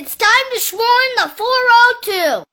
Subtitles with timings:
[0.00, 2.46] It's time to swarm the 402.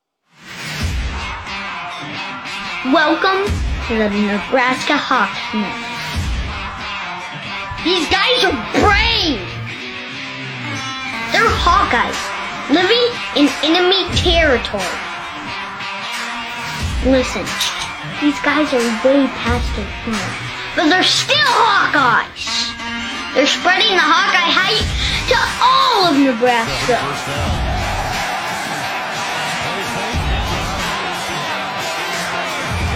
[2.89, 3.45] Welcome
[3.85, 5.77] to the Nebraska Hawks Nest.
[7.85, 9.45] These guys are brave.
[11.29, 12.17] They're Hawkeyes
[12.73, 14.97] living in enemy territory.
[17.05, 17.45] Listen,
[18.25, 20.33] these guys are way past their prime,
[20.73, 22.73] but they're still Hawkeyes.
[23.35, 26.99] They're spreading the Hawkeye hype to all of Nebraska.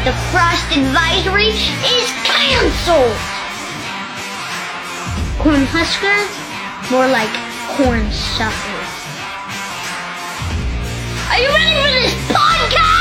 [0.05, 3.17] The frost advisory is canceled.
[5.39, 6.29] Corn Huskers,
[6.91, 7.33] more like
[7.75, 8.89] corn suckers.
[11.31, 12.98] Are you ready for this podcast?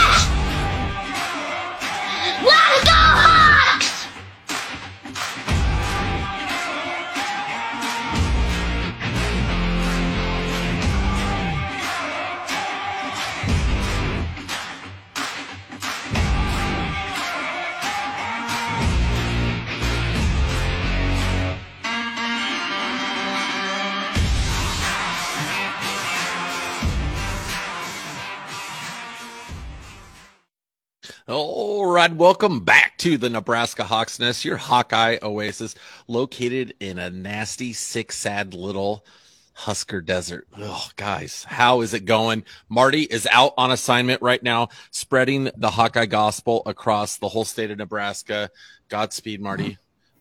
[31.41, 35.77] All right, welcome back to the Nebraska Hawks Nest, your Hawkeye oasis,
[36.09, 39.07] located in a nasty, sick, sad little
[39.53, 40.49] Husker desert.
[40.59, 42.43] Oh, guys, how is it going?
[42.69, 47.71] Marty is out on assignment right now, spreading the Hawkeye gospel across the whole state
[47.71, 48.51] of Nebraska.
[48.89, 49.79] Godspeed, Marty.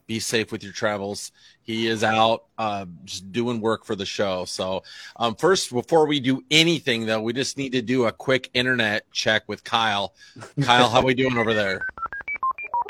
[0.07, 1.33] Be safe with your travels.
[1.61, 4.45] He is out uh, just doing work for the show.
[4.45, 4.83] So,
[5.17, 9.11] um, first, before we do anything, though, we just need to do a quick internet
[9.11, 10.13] check with Kyle.
[10.61, 11.81] Kyle, how are we doing over there?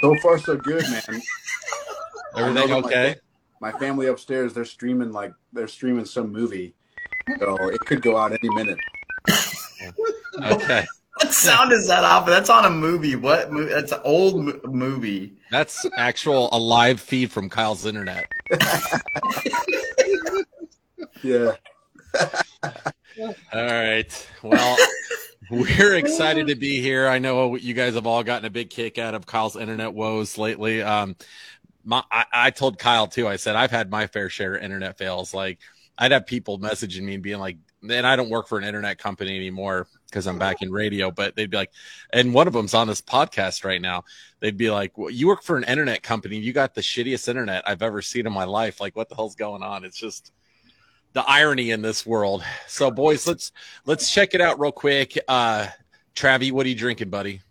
[0.02, 1.02] So far, so good, man.
[2.38, 3.16] Everything I know that okay?
[3.60, 6.76] My, my family upstairs, they're streaming like they're streaming some movie,
[7.40, 8.78] so it could go out any minute.
[10.40, 10.86] Okay.
[11.20, 12.26] What sound is that off?
[12.26, 13.16] That's on a movie.
[13.16, 13.52] What?
[13.52, 15.34] Mo- that's an old mo- movie.
[15.52, 18.32] That's actual a live feed from Kyle's internet.
[21.24, 21.54] Yeah,
[23.20, 24.28] All right.
[24.44, 24.78] Well,
[25.50, 27.08] we're excited to be here.
[27.08, 30.38] I know you guys have all gotten a big kick out of Kyle's internet woes
[30.38, 30.84] lately.
[30.84, 31.16] Um,
[31.84, 33.28] my, I, I told Kyle too.
[33.28, 35.34] I said I've had my fair share of internet fails.
[35.34, 35.58] Like
[35.98, 39.00] I'd have people messaging me and being like, "And I don't work for an internet
[39.00, 41.72] company anymore because I'm back in radio." But they'd be like,
[42.12, 44.04] and one of them's on this podcast right now.
[44.40, 46.38] They'd be like, well, "You work for an internet company.
[46.38, 48.82] You got the shittiest internet I've ever seen in my life.
[48.82, 50.32] Like, what the hell's going on?" It's just
[51.14, 52.44] the irony in this world.
[52.68, 53.52] So, boys, let's
[53.86, 55.18] let's check it out real quick.
[55.28, 55.68] Uh,
[56.16, 57.42] Travi, what are you drinking, buddy?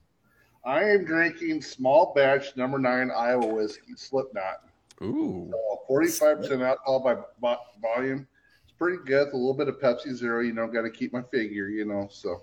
[0.65, 4.63] I am drinking small batch number nine Iowa whiskey, Slipknot.
[5.03, 8.27] Ooh, So 45% alcohol by volume.
[8.77, 9.29] It's pretty good.
[9.33, 12.09] A little bit of Pepsi Zero, you know, got to keep my figure, you know.
[12.11, 12.43] So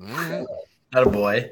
[0.00, 0.44] Mm,
[0.92, 1.50] Not a boy.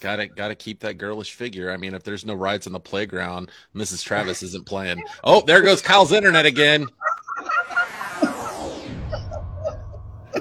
[0.00, 1.70] got to got to keep that girlish figure.
[1.70, 4.02] I mean, if there's no rides on the playground, Mrs.
[4.04, 5.02] Travis isn't playing.
[5.24, 6.86] Oh, there goes Kyle's internet again.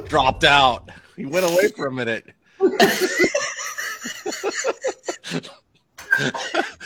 [0.08, 0.90] Dropped out.
[1.16, 2.26] He went away for a minute.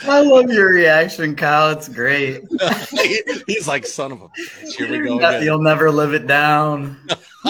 [0.06, 1.70] I love your reaction, Kyle.
[1.70, 2.42] It's great.
[3.46, 4.76] He's like, son of a bitch.
[4.76, 6.98] Here we go You'll never live it down.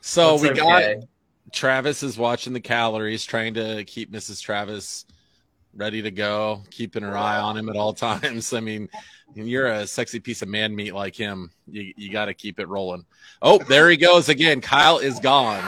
[0.00, 0.94] so That's we got.
[1.52, 4.40] Travis is watching the calories, trying to keep Mrs.
[4.40, 5.04] Travis
[5.74, 8.52] ready to go, keeping her eye on him at all times.
[8.52, 8.88] I mean,
[9.34, 11.50] you're a sexy piece of man meat like him.
[11.66, 13.04] You, you got to keep it rolling.
[13.40, 14.60] Oh, there he goes again.
[14.60, 15.62] Kyle is gone.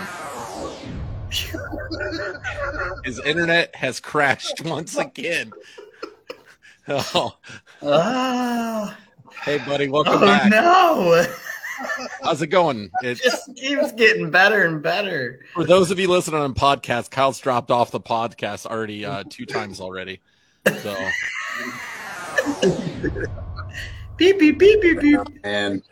[3.05, 5.53] His internet has crashed once again.
[6.89, 7.37] Oh,
[7.83, 8.97] Ah,
[9.45, 10.51] hey, buddy, welcome oh back.
[10.51, 11.25] no!
[12.23, 12.91] How's it going?
[13.03, 15.41] It, Just keeps getting better and better.
[15.55, 19.45] for those of you listening on podcast, Kyle's dropped off the podcast already uh, two
[19.47, 20.21] times already.
[20.83, 20.95] So.
[24.17, 25.19] Beep beep beep beep beep.
[25.43, 25.83] and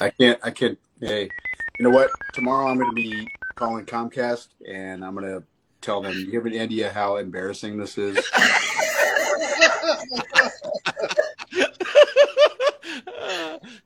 [0.00, 0.78] I can't, I can't.
[1.00, 1.30] Hey,
[1.78, 2.10] you know what?
[2.34, 3.26] Tomorrow I'm going to be
[3.60, 5.44] calling Comcast, and I'm going to
[5.82, 6.14] tell them.
[6.14, 8.16] You have an idea how embarrassing this is?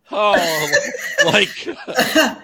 [0.13, 0.71] oh,
[1.27, 1.69] like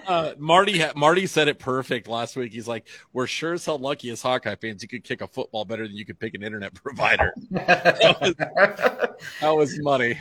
[0.07, 0.79] uh, Marty.
[0.79, 2.51] ha- Marty said it perfect last week.
[2.51, 4.81] He's like, "We're sure as hell lucky as Hawkeye fans.
[4.83, 9.79] You could kick a football better than you could pick an internet provider." That was
[9.79, 10.19] money.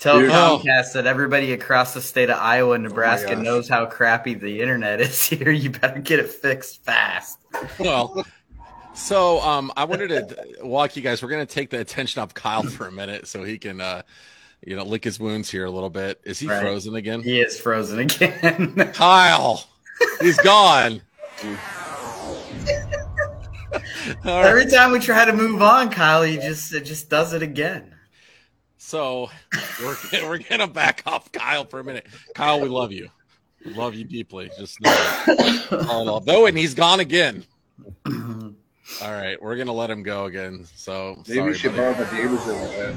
[0.00, 0.30] Tell Dude.
[0.30, 3.44] Comcast that everybody across the state of Iowa and Nebraska gosh.
[3.44, 5.50] knows how crappy the internet is here.
[5.50, 7.38] You better get it fixed fast.
[7.78, 8.26] Well,
[8.94, 11.22] so um, I wanted to walk you guys.
[11.22, 14.02] We're going to take the attention off Kyle for a minute so he can uh,
[14.66, 16.20] you know, lick his wounds here a little bit.
[16.24, 16.60] Is he Right.
[16.62, 17.22] frozen again?
[17.22, 18.74] He is frozen again.
[18.94, 19.64] Kyle,
[20.20, 21.02] he's gone.
[24.24, 24.46] Right.
[24.46, 27.94] Every time we try to move on, Kyle, he just it just does it again.
[28.82, 29.28] So
[29.82, 29.96] we're
[30.26, 32.06] we're gonna back off Kyle for a minute.
[32.34, 33.10] Kyle, we love you.
[33.64, 34.50] We love you deeply.
[34.58, 35.86] Just know that.
[35.90, 36.20] All in all.
[36.20, 37.44] though, and he's gone again.
[38.06, 40.66] All right, we're gonna let him go again.
[40.74, 41.94] So Maybe sorry, we should buddy.
[41.94, 42.94] borrow my neighbors a little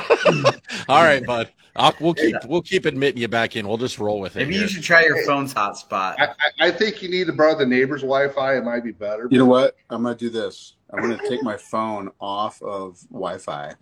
[0.00, 0.54] bit.
[0.88, 1.48] All right, bud.
[1.76, 3.68] I'll, we'll keep we'll keep admitting you back in.
[3.68, 4.40] We'll just roll with it.
[4.40, 4.62] Maybe here.
[4.62, 6.16] you should try your phone's hotspot.
[6.18, 8.56] I, I, I think you need to borrow the neighbor's Wi-Fi.
[8.56, 9.28] It might be better.
[9.30, 9.76] You know what?
[9.90, 10.74] I'm gonna do this.
[10.94, 13.74] I'm gonna take my phone off of Wi-Fi.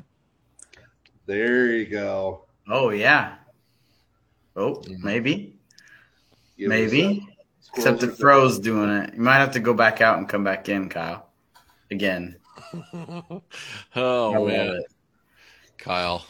[1.27, 2.45] There you go.
[2.69, 3.35] Oh yeah.
[4.57, 5.57] Oh, maybe,
[6.59, 7.03] Give maybe.
[7.29, 7.33] a-
[7.75, 9.15] Except it froze doing it.
[9.15, 11.31] You might have to go back out and come back in, Kyle.
[11.91, 12.37] Again.
[12.93, 13.41] I
[13.97, 14.85] oh love man, it.
[15.79, 16.27] Kyle,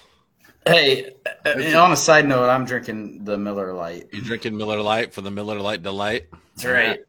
[0.67, 1.11] Hey,
[1.45, 4.07] uh, on a side note, I'm drinking the Miller Lite.
[4.13, 6.29] You're drinking Miller Lite for the Miller Lite delight?
[6.55, 7.01] That's right.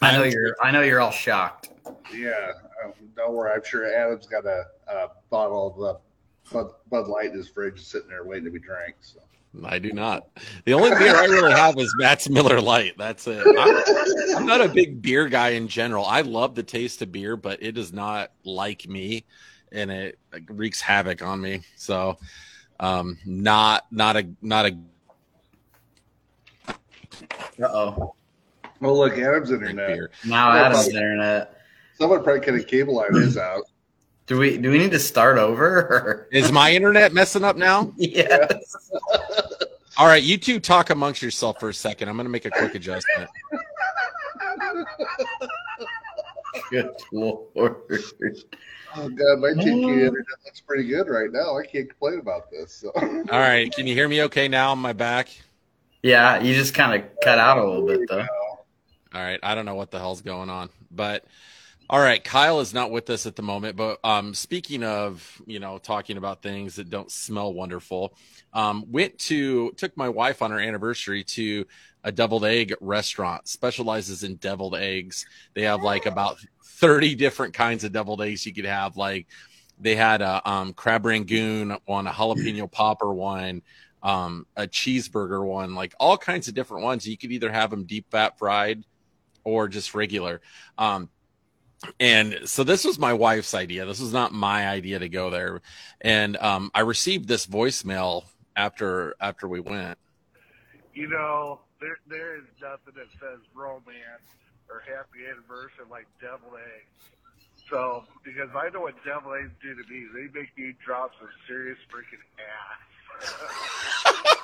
[0.00, 0.56] I know you're.
[0.62, 1.68] I know you're all shocked.
[2.14, 2.52] Yeah,
[2.84, 3.52] um, don't worry.
[3.52, 5.98] I'm sure Adam's got a, a bottle of uh,
[6.52, 8.96] Bud, Bud Light in his fridge sitting there waiting to be drank.
[9.00, 9.20] So.
[9.64, 10.28] I do not.
[10.64, 12.96] The only beer I really have is Matt's Miller Lite.
[12.98, 13.44] That's it.
[13.58, 16.04] I'm, I'm not a big beer guy in general.
[16.04, 19.24] I love the taste of beer, but it does not like me,
[19.72, 21.62] and it like, wreaks havoc on me.
[21.76, 22.18] So,
[22.78, 24.78] um, not not a not a
[26.68, 28.14] Uh oh.
[28.80, 29.88] Well, look, Adam's big internet.
[29.88, 30.10] beer.
[30.24, 31.57] Now Adam's internet.
[31.98, 33.64] Someone probably could have cable line his out.
[34.26, 34.58] Do we?
[34.58, 35.66] Do we need to start over?
[35.66, 36.28] Or?
[36.32, 37.92] Is my internet messing up now?
[37.96, 38.90] yes.
[39.96, 42.08] All right, you two talk amongst yourself for a second.
[42.08, 43.28] I'm going to make a quick adjustment.
[46.70, 47.76] Good lord.
[48.94, 49.90] Oh God, my TNT oh.
[49.90, 51.58] internet looks pretty good right now.
[51.58, 52.72] I can't complain about this.
[52.74, 52.92] So.
[52.96, 55.30] All right, can you hear me okay now on my back?
[56.02, 58.26] Yeah, you just kind of cut out a little bit though.
[59.14, 61.24] All right, I don't know what the hell's going on, but
[61.90, 63.76] all right, Kyle is not with us at the moment.
[63.76, 68.14] But um, speaking of, you know, talking about things that don't smell wonderful,
[68.52, 71.66] um, went to took my wife on her anniversary to
[72.04, 73.48] a deviled egg restaurant.
[73.48, 75.24] Specializes in deviled eggs.
[75.54, 78.96] They have like about thirty different kinds of deviled eggs you could have.
[78.96, 79.26] Like
[79.80, 83.62] they had a um, crab rangoon one, a jalapeno popper one,
[84.02, 87.08] um, a cheeseburger one, like all kinds of different ones.
[87.08, 88.84] You could either have them deep fat fried
[89.44, 90.42] or just regular.
[90.76, 91.08] Um,
[92.00, 93.84] and so this was my wife's idea.
[93.86, 95.60] This was not my idea to go there.
[96.00, 98.24] And um, I received this voicemail
[98.56, 99.98] after after we went.
[100.94, 104.26] you know, there there is nothing that says romance
[104.68, 107.10] or happy anniversary like deviled eggs.
[107.70, 111.28] So, because I know what deviled eggs do to me, they make me drop some
[111.46, 114.34] serious freaking ass.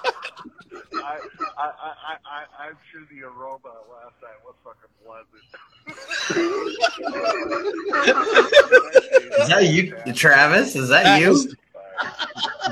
[0.94, 1.20] I, I,
[1.58, 5.44] I, I, I, I'm sure the aroma last night was fucking pleasant.
[9.40, 10.76] Is that you, Travis?
[10.76, 11.52] Is that you?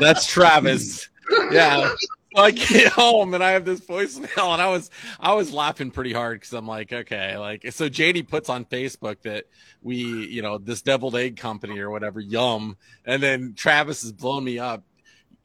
[0.01, 1.09] That's Travis.
[1.51, 1.95] Yeah.
[2.35, 4.91] I get home and I have this voicemail and I was
[5.21, 9.21] I was laughing pretty hard because I'm like, okay, like so JD puts on Facebook
[9.23, 9.45] that
[9.83, 9.97] we,
[10.29, 12.77] you know, this deviled egg company or whatever, yum.
[13.05, 14.83] And then Travis is blowing me up.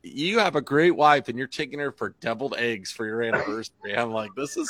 [0.04, 3.96] You have a great wife and you're taking her for deviled eggs for your anniversary.
[3.96, 4.70] I'm like, this is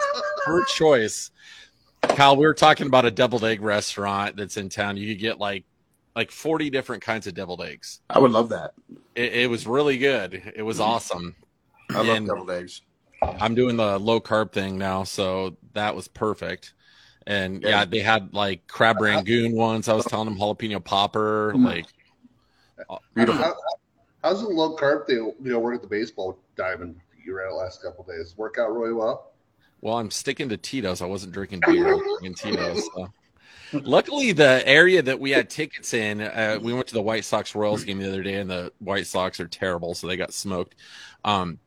[0.46, 1.30] her choice.
[2.02, 4.96] Kyle, we were talking about a deviled egg restaurant that's in town.
[4.96, 5.64] You could get like
[6.16, 8.00] like 40 different kinds of deviled eggs.
[8.08, 8.72] I would love that.
[9.16, 10.52] It, it was really good.
[10.54, 11.34] It was awesome.
[11.90, 12.82] I love And- deviled eggs.
[13.40, 16.74] I'm doing the low carb thing now, so that was perfect.
[17.26, 17.84] And yeah, Yeah.
[17.86, 19.88] they had like crab rangoon ones.
[19.88, 21.54] I was telling them jalapeno popper.
[21.56, 21.64] Mm.
[21.64, 21.86] Like,
[23.14, 23.42] Beautiful.
[23.42, 23.54] How,
[24.24, 25.34] how's the low carb thing?
[25.40, 28.34] You know, work at the baseball diamond you ran the last couple of days.
[28.36, 29.32] Work out really well.
[29.80, 31.00] well, I'm sticking to Tito's.
[31.00, 31.88] I wasn't drinking beer.
[31.88, 32.88] I was drinking Tito's.
[32.94, 33.08] So.
[33.72, 37.54] Luckily, the area that we had tickets in, uh, we went to the White Sox
[37.54, 40.74] Royals game the other day, and the White Sox are terrible, so they got smoked.
[41.24, 41.58] Um,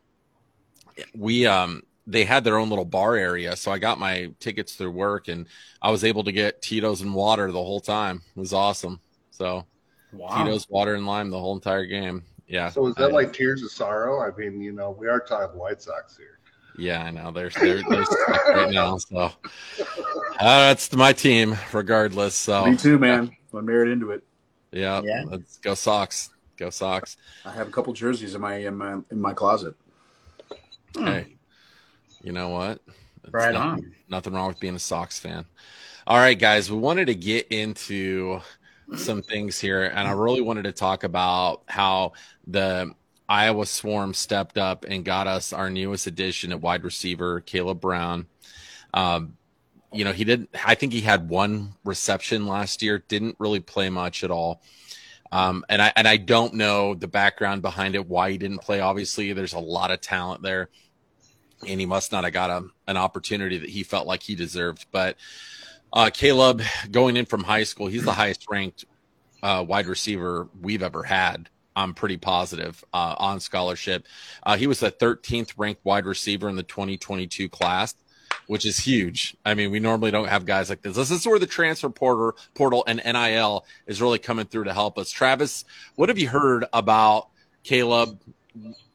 [1.15, 4.91] we um, they had their own little bar area, so I got my tickets through
[4.91, 5.47] work, and
[5.81, 8.21] I was able to get Tito's and water the whole time.
[8.35, 8.99] It was awesome.
[9.31, 9.65] So
[10.13, 10.43] Wow.
[10.43, 12.23] Tito's water and lime the whole entire game.
[12.47, 12.69] Yeah.
[12.69, 14.21] So is that I- like tears of sorrow?
[14.21, 16.39] I mean, you know, we are talking White Sox here.
[16.77, 17.31] Yeah, I know.
[17.31, 18.97] They're they're, they're stuck right now.
[18.97, 19.31] So uh,
[20.39, 22.35] that's my team, regardless.
[22.35, 23.31] So Me too, man.
[23.53, 24.23] I'm married into it.
[24.71, 25.23] yeah, Yeah.
[25.27, 26.29] let's go Sox.
[26.55, 27.17] Go Sox.
[27.45, 29.75] I have a couple jerseys in my in my, in my closet.
[30.95, 31.35] Hey,
[32.21, 32.79] you know what?
[33.23, 33.95] It's Right nothing, on.
[34.09, 35.45] Nothing wrong with being a Sox fan.
[36.05, 38.39] All right, guys, we wanted to get into
[38.95, 42.13] some things here, and I really wanted to talk about how
[42.45, 42.91] the
[43.27, 48.27] Iowa Swarm stepped up and got us our newest addition at wide receiver, Kaleb Brown.
[48.93, 49.35] Um,
[49.91, 53.89] you know, he didn't, I think he had one reception last year, didn't really play
[53.89, 54.61] much at all.
[55.31, 58.79] Um, and I, and I don't know the background behind it, why he didn't play.
[58.79, 60.69] Obviously, there's a lot of talent there
[61.67, 64.85] and he must not have got a, an opportunity that he felt like he deserved.
[64.91, 65.17] But,
[65.93, 68.85] uh, Kaleb going in from high school, he's the highest ranked,
[69.43, 71.49] uh, wide receiver we've ever had.
[71.75, 74.07] I'm pretty positive uh, on scholarship.
[74.41, 77.93] Uh, he was the 13th ranked wide receiver in the 2022 class,
[78.47, 79.37] which is huge.
[79.45, 80.95] I mean, we normally don't have guys like this.
[80.95, 84.97] This is where the transfer portal, portal and NIL is really coming through to help
[84.97, 85.11] us.
[85.11, 85.65] Travis,
[85.95, 87.27] what have you heard about
[87.63, 88.17] Kaleb?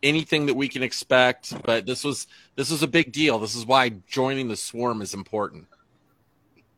[0.02, 3.38] Anything that we can expect, but this was this was a big deal.
[3.38, 5.68] This is why joining the swarm is important.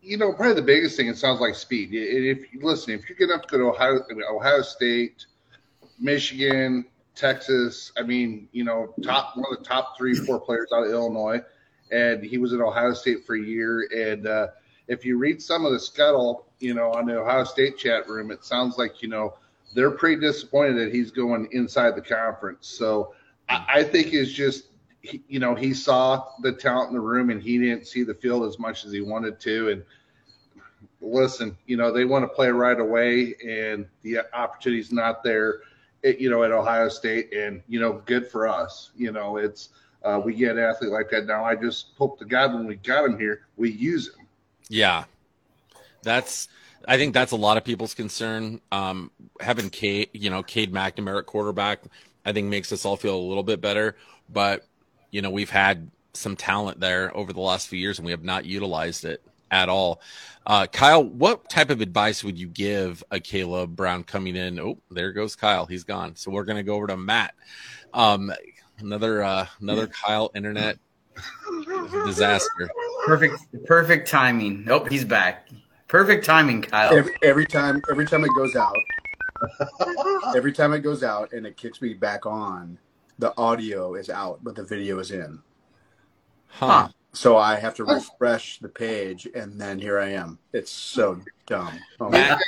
[0.04, 1.08] You know, probably the biggest thing.
[1.08, 1.88] It sounds like speed.
[1.92, 5.24] If listen, if you get up to Ohio, Ohio State,
[5.98, 6.84] Michigan,
[7.14, 7.92] Texas.
[7.96, 11.40] I mean, you know, top one of the top three, four players out of Illinois,
[11.90, 13.88] and he was at Ohio State for a year.
[13.94, 14.48] And uh,
[14.88, 18.30] if you read some of the scuttle, you know, on the Ohio State chat room,
[18.30, 19.34] it sounds like you know
[19.74, 22.66] they're pretty disappointed that he's going inside the conference.
[22.66, 23.14] So
[23.48, 24.66] I, I think it's just.
[25.28, 28.44] You know, he saw the talent in the room and he didn't see the field
[28.44, 29.70] as much as he wanted to.
[29.70, 29.82] And
[31.00, 35.60] listen, you know, they want to play right away and the opportunity's not there
[36.04, 38.90] you know, at Ohio State, and you know, good for us.
[38.96, 39.70] You know, it's
[40.02, 41.44] uh, we get an athlete like that now.
[41.44, 44.26] I just hope to God when we got him here, we use him.
[44.68, 45.04] Yeah,
[46.02, 46.48] that's.
[46.86, 48.60] I think that's a lot of people's concern.
[48.70, 51.80] Um, having Cade, you know, Cade McNamara at quarterback,
[52.26, 53.96] I think makes us all feel a little bit better.
[54.30, 54.66] But
[55.14, 58.24] you know, we've had some talent there over the last few years, and we have
[58.24, 60.00] not utilized it at all.
[60.44, 64.58] Uh, Kyle, what type of advice would you give a Kaleb Brown coming in?
[64.58, 65.66] Oh, there goes Kyle.
[65.66, 66.16] He's gone.
[66.16, 67.32] So we're going to go over to Matt.
[67.94, 68.32] Um,
[68.80, 70.78] another, uh, another Kyle internet
[72.04, 72.68] disaster.
[73.06, 74.64] Perfect, perfect timing.
[74.64, 75.48] Nope, he's back.
[75.86, 76.92] Perfect timing, Kyle.
[76.92, 78.76] Every, every time, every time it goes out,
[80.36, 82.78] every time it goes out and it kicks me back on,
[83.18, 85.40] the audio is out, but the video is in.
[86.46, 86.88] Huh.
[87.12, 90.38] So I have to refresh the page, and then here I am.
[90.52, 91.78] It's so dumb.
[92.00, 92.40] Oh, Matt,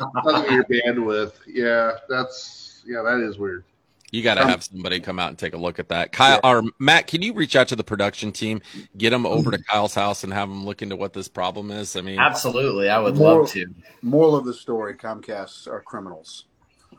[0.50, 1.34] your bandwidth.
[1.46, 3.62] Yeah, that's yeah, that is weird.
[4.10, 6.10] you got to Um, have somebody come out and take a look at that.
[6.10, 8.60] Kyle or Matt, can you reach out to the production team,
[8.96, 11.94] get them over to Kyle's house, and have them look into what this problem is?
[11.94, 13.66] I mean, Absolutely, I would More- love to.
[14.02, 16.46] Moral of the story: Comcast are criminals.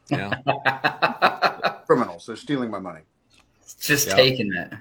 [0.10, 0.36] yeah.
[1.86, 2.26] Criminals.
[2.28, 3.02] They're stealing my money.
[3.76, 4.16] Just Yeah.
[4.16, 4.74] taking it.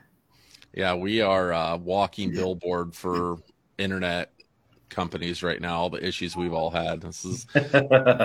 [0.75, 3.39] Yeah, we are uh, walking billboard for
[3.79, 4.33] internet
[4.91, 5.77] companies right now.
[5.79, 7.01] All the issues we've all had.
[7.01, 7.47] This is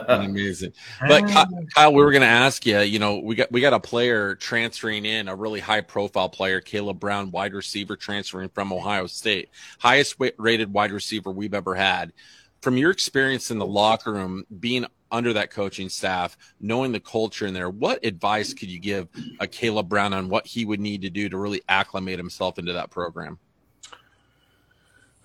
[0.10, 0.74] amazing.
[1.08, 1.28] But
[1.76, 2.80] Kyle, we were going to ask you.
[2.80, 6.62] You know, we got we got a player transferring in, a really high profile player,
[6.62, 9.50] Kaleb Brown, wide receiver, transferring from Ohio State,
[9.80, 12.14] highest rated wide receiver we've ever had.
[12.62, 17.48] From your experience in the locker room, being under that coaching staff, knowing the culture
[17.48, 19.08] in there, what advice could you give
[19.40, 22.74] a Kaleb Brown on what he would need to do to really acclimate himself into
[22.74, 23.40] that program?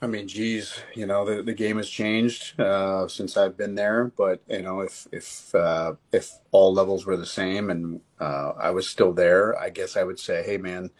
[0.02, 4.12] I mean, geez, you know, the, the game has changed uh, since I've been there.
[4.16, 8.70] But you know, if if uh, if all levels were the same and uh, I
[8.70, 10.90] was still there, I guess I would say, hey, man,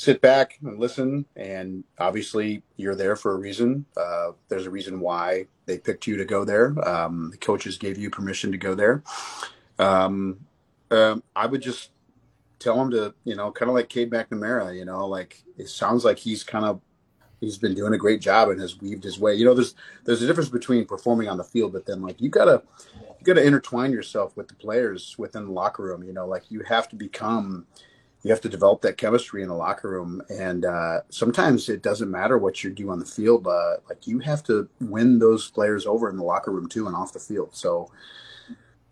[0.00, 1.26] sit back and listen.
[1.36, 3.84] And obviously, you're there for a reason.
[3.94, 6.72] Uh, there's a reason why they picked you to go there.
[6.88, 9.02] Um, the coaches gave you permission to go there.
[9.78, 10.38] Um,
[10.90, 11.90] um, I would just
[12.58, 16.02] tell him to, you know, kind of like Cade McNamara, you know, like it sounds
[16.02, 16.80] like he's kind of
[17.42, 19.34] he's been doing a great job and has weaved his way.
[19.34, 19.74] You know, there's
[20.06, 22.62] there's a difference between performing on the field, but then like you gotta
[23.02, 26.02] you gotta intertwine yourself with the players within the locker room.
[26.02, 27.66] You know, like you have to become
[28.22, 32.10] you have to develop that chemistry in the locker room, and uh, sometimes it doesn't
[32.10, 33.46] matter what you do on the field.
[33.46, 36.94] Uh, like you have to win those players over in the locker room too and
[36.94, 37.50] off the field.
[37.52, 37.90] So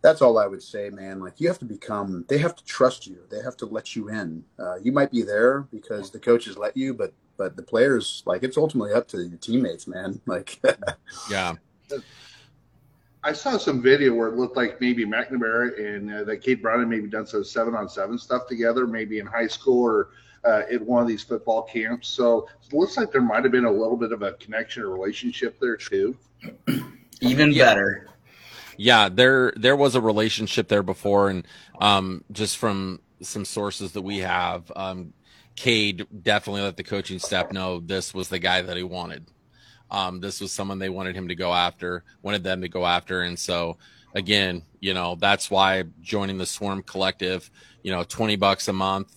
[0.00, 1.20] that's all I would say, man.
[1.20, 3.18] Like you have to become, they have to trust you.
[3.30, 4.44] They have to let you in.
[4.58, 8.42] Uh, you might be there because the coaches let you, but but the players, like
[8.42, 10.20] it's ultimately up to your teammates, man.
[10.26, 10.60] Like
[11.30, 11.54] Yeah.
[13.24, 16.80] I saw some video where it looked like maybe McNamara and uh, that Kate Brown
[16.80, 20.10] had maybe done some seven on seven stuff together, maybe in high school or
[20.44, 22.08] uh, at one of these football camps.
[22.08, 24.90] So it looks like there might have been a little bit of a connection or
[24.90, 26.16] relationship there too.
[27.20, 27.64] Even Yeah.
[27.64, 28.08] better.
[28.80, 31.44] Yeah, there there was a relationship there before, and
[31.80, 35.12] um, just from some sources that we have, um,
[35.56, 39.26] Cade definitely let the coaching staff know this was the guy that he wanted.
[39.90, 43.22] Um, this was someone they wanted him to go after, wanted them to go after,
[43.22, 43.78] and so
[44.14, 47.50] again, you know, that's why joining the Swarm Collective,
[47.82, 49.14] you know, 20 bucks a month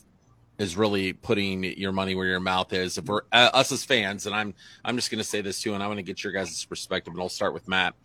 [0.57, 2.97] is really putting your money where your mouth is.
[2.97, 4.53] If we're uh, us as fans, and I'm
[4.85, 7.13] I'm just going to say this too, and I want to get your guys' perspective,
[7.13, 7.95] and I'll start with Matt.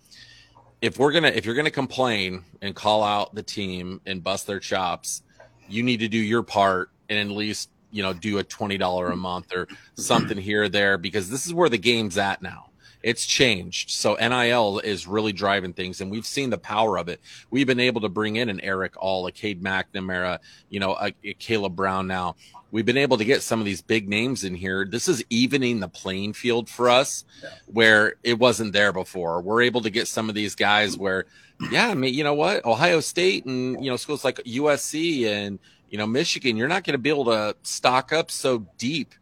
[0.80, 4.60] If we're gonna if you're gonna complain and call out the team and bust their
[4.60, 5.22] chops,
[5.68, 9.08] you need to do your part and at least you know do a twenty dollar
[9.08, 12.70] a month or something here or there because this is where the game's at now
[13.06, 13.90] it's changed.
[13.90, 17.20] So NIL is really driving things, and we've seen the power of it.
[17.50, 21.14] We've been able to bring in an Erick All, a Cade McNamara, you know, a,
[21.22, 22.08] a Kaleb Brown.
[22.08, 22.34] Now
[22.72, 24.84] we've been able to get some of these big names in here.
[24.84, 27.50] This is evening the playing field for us, yeah.
[27.66, 29.40] where it wasn't there before.
[29.40, 31.26] We're able to get some of these guys where,
[31.70, 35.60] yeah, I mean, you know what, Ohio State and you know schools like USC and
[35.96, 39.14] you know Michigan, you're not going to be able to stock up so deep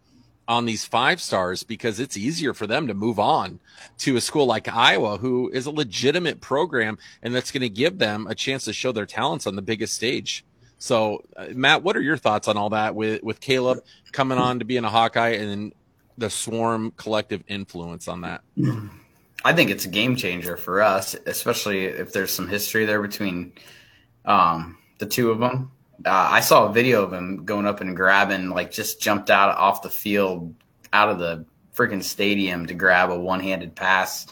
[0.49, 3.61] on these five stars because it's easier for them to move on
[3.99, 7.99] to a school like Iowa, who is a legitimate program and that's going to give
[7.99, 10.45] them a chance to show their talents on the biggest stage.
[10.79, 13.79] So, uh, Matt, what are your thoughts on all that with with Kaleb
[14.11, 15.73] coming on to being a Hawkeye and
[16.19, 18.41] the Swarm collective influence on that?
[19.45, 23.53] I think it's a game changer for us, especially if there's some history there between
[24.25, 25.71] um, the two of them
[26.05, 29.57] uh, I saw a video of him going up and grabbing, like just jumped out
[29.57, 30.55] off the field,
[30.93, 34.27] out of the freaking stadium to grab a one-handed pass.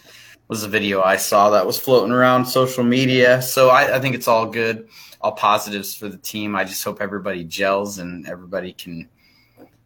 [0.48, 3.40] Was a video I saw that was floating around social media.
[3.40, 4.88] So I, I think it's all good,
[5.22, 6.54] all positives for the team.
[6.54, 9.08] I just hope everybody gels and everybody can,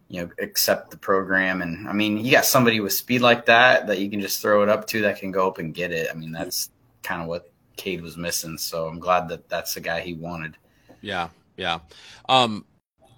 [0.08, 1.62] you know, accept the program.
[1.62, 4.64] And I mean, you got somebody with speed like that that you can just throw
[4.64, 6.08] it up to that can go up and get it.
[6.10, 6.70] I mean, that's
[7.04, 8.58] kind of what Cade was missing.
[8.58, 10.56] So I'm glad that that's the guy he wanted.
[11.00, 11.80] Yeah, yeah.
[12.28, 12.64] Um,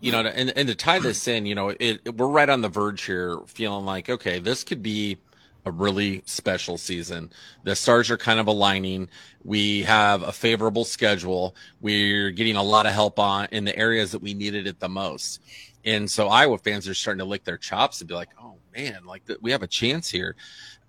[0.00, 2.60] you know, and, and to tie this in, you know, it, it, we're right on
[2.60, 5.18] the verge here, feeling like, okay, this could be
[5.64, 7.32] a really special season.
[7.64, 9.08] The stars are kind of aligning.
[9.44, 11.56] We have a favorable schedule.
[11.80, 14.88] We're getting a lot of help on in the areas that we needed it the
[14.88, 15.40] most.
[15.84, 19.04] And so Iowa fans are starting to lick their chops and be like, oh man,
[19.04, 20.36] like we have a chance here.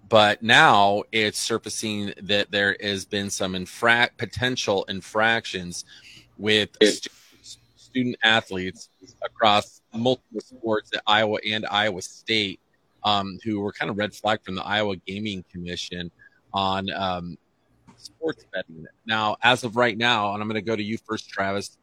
[0.07, 5.85] But now it's surfacing that there has been some infra- potential infractions
[6.37, 6.69] with
[7.89, 8.89] student athletes
[9.23, 12.59] across multiple sports at Iowa and Iowa State
[13.03, 16.11] um, who were kind of red flagged from the Iowa Gaming Commission
[16.53, 17.37] on um,
[17.97, 18.85] sports betting.
[19.05, 21.77] Now, as of right now, and I'm going to go to you first, Travis.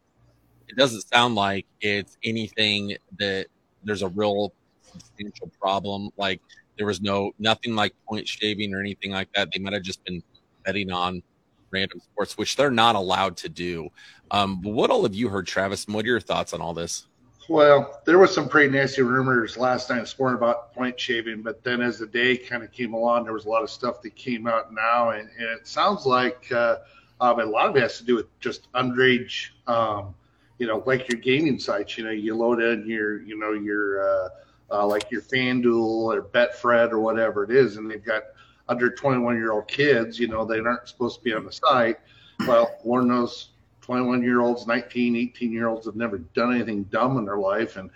[0.67, 3.47] It doesn't sound like it's anything that
[3.83, 6.09] there's a real substantial problem.
[6.17, 6.41] Like
[6.77, 9.49] there was no nothing like point shaving or anything like that.
[9.53, 10.21] They might have just been
[10.65, 11.23] betting on
[11.71, 13.89] random sports, which they're not allowed to do.
[14.31, 15.87] Um, what all have you heard, Travis?
[15.87, 17.07] what are your thoughts on all this?
[17.49, 21.63] Well, there was some pretty nasty rumors last night this morning about point shaving, but
[21.63, 24.15] then as the day kind of came along, there was a lot of stuff that
[24.15, 26.77] came out now, and, and it sounds like uh,
[27.21, 30.13] um, a lot of it has to do with just underage, um,
[30.59, 31.97] you know, like your gaming sites.
[31.97, 34.29] You know, you load in your, you know, your uh,
[34.71, 38.23] uh, like your FanDuel or Betfred or whatever it is, and they've got
[38.69, 40.19] under 21 year old kids.
[40.19, 41.99] You know, they aren't supposed to be on the site.
[42.47, 43.49] Well, Lord knows
[43.81, 47.77] 21 year olds, 19, 18 year olds have never done anything dumb in their life
[47.77, 47.89] and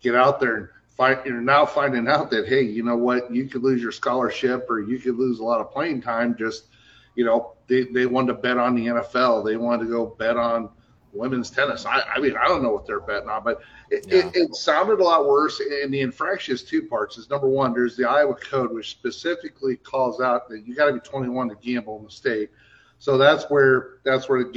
[0.00, 3.46] get out there and find, you're now finding out that, hey, you know what, you
[3.46, 6.36] could lose your scholarship or you could lose a lot of playing time.
[6.36, 6.66] Just,
[7.14, 9.44] you know, they, they wanted to bet on the NFL.
[9.44, 10.68] They wanted to go bet on
[11.12, 11.86] women's tennis.
[11.86, 14.28] I, I mean, I don't know what they're betting on, but it, yeah.
[14.28, 15.60] it, it, sounded a lot worse.
[15.60, 17.18] And the infraction is two parts.
[17.18, 20.92] Is number one, there's the Iowa code, which specifically calls out that you got to
[20.92, 22.50] be 21 to gamble in the state.
[22.98, 24.50] So that's where that's where the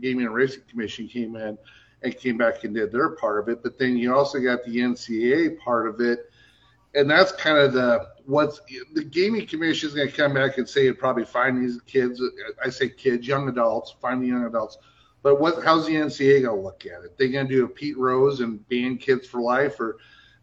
[0.00, 1.56] Gaming and Racing Commission came in
[2.02, 3.62] and came back and did their part of it.
[3.62, 6.30] But then you also got the NCAA part of it,
[6.94, 8.60] and that's kind of the what's
[8.94, 12.20] the Gaming Commission is going to come back and say it probably find these kids.
[12.62, 14.78] I say kids, young adults, find the young adults.
[15.26, 15.64] But what?
[15.64, 17.18] How's the NCAA to look at it?
[17.18, 19.96] They to do a Pete Rose and ban kids for life, or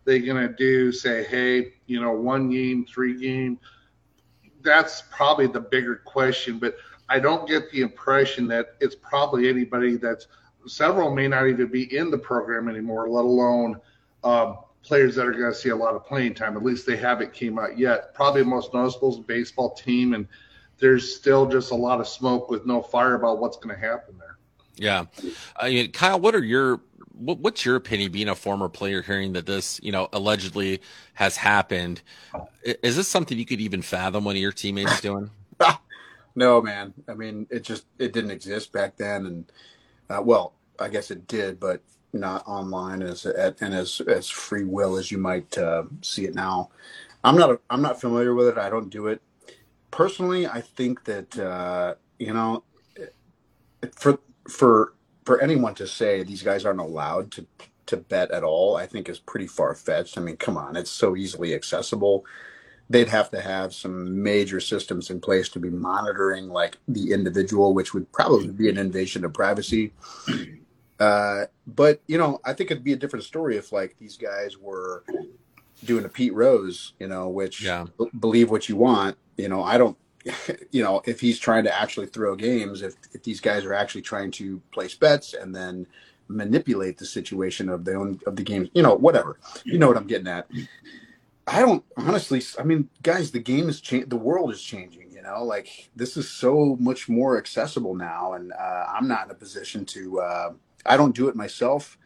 [0.03, 3.57] they to do say, hey, you know, one game, three game?
[4.61, 6.75] That's probably the bigger question, but
[7.07, 10.27] I don't get the impression that it's probably anybody that's
[10.67, 13.79] several may not even be in the program anymore, let alone
[14.25, 16.57] um, players that are going to see a lot of playing time.
[16.57, 18.13] At least they haven't came out yet.
[18.13, 20.27] Probably the most noticeable is the baseball team, and
[20.77, 24.17] there's still just a lot of smoke with no fire about what's going to happen
[24.19, 24.22] there.
[24.75, 25.05] Yeah,
[25.55, 26.81] I mean, Kyle, what are your
[27.13, 30.81] what, what's your opinion being a former player hearing that this you know allegedly
[31.13, 32.01] has happened?
[32.63, 35.31] Is this something you could even fathom one of your teammates doing?
[36.35, 36.93] No, man.
[37.07, 39.51] I mean, it just it didn't exist back then, and
[40.09, 41.81] uh, well, I guess it did, but
[42.13, 46.69] not online as and as as free will as you might uh, see it now.
[47.23, 48.57] I'm not I'm not familiar with it.
[48.57, 49.21] I don't do it
[49.91, 50.47] personally.
[50.47, 52.63] I think that uh, you know
[53.95, 54.93] for for
[55.25, 57.45] for anyone to say these guys aren't allowed to
[57.85, 60.17] to bet at all, I think is pretty far fetched.
[60.17, 62.25] I mean, come on, it's so easily accessible.
[62.89, 67.73] They'd have to have some major systems in place to be monitoring like the individual,
[67.73, 69.93] which would probably be an invasion of privacy.
[70.99, 74.57] Uh, but you know, I think it'd be a different story if like these guys
[74.57, 75.03] were
[75.83, 77.85] doing a Pete Rose, you know, which Yeah.
[77.99, 79.17] b- believe what you want.
[79.37, 79.97] You know, I don't,
[80.71, 84.01] you know, if he's trying to actually throw games, if, if these guys are actually
[84.01, 85.87] trying to place bets and then
[86.27, 89.37] manipulate the situation of the own of the games, you know, whatever.
[89.63, 90.47] You know what I'm getting at.
[91.45, 92.41] I don't honestly.
[92.57, 94.09] I mean, guys, the game is changing.
[94.09, 95.11] The world is changing.
[95.11, 99.31] You know, like this is so much more accessible now, and uh, I'm not in
[99.31, 100.21] a position to.
[100.21, 100.53] Uh,
[100.85, 101.97] I don't do it myself.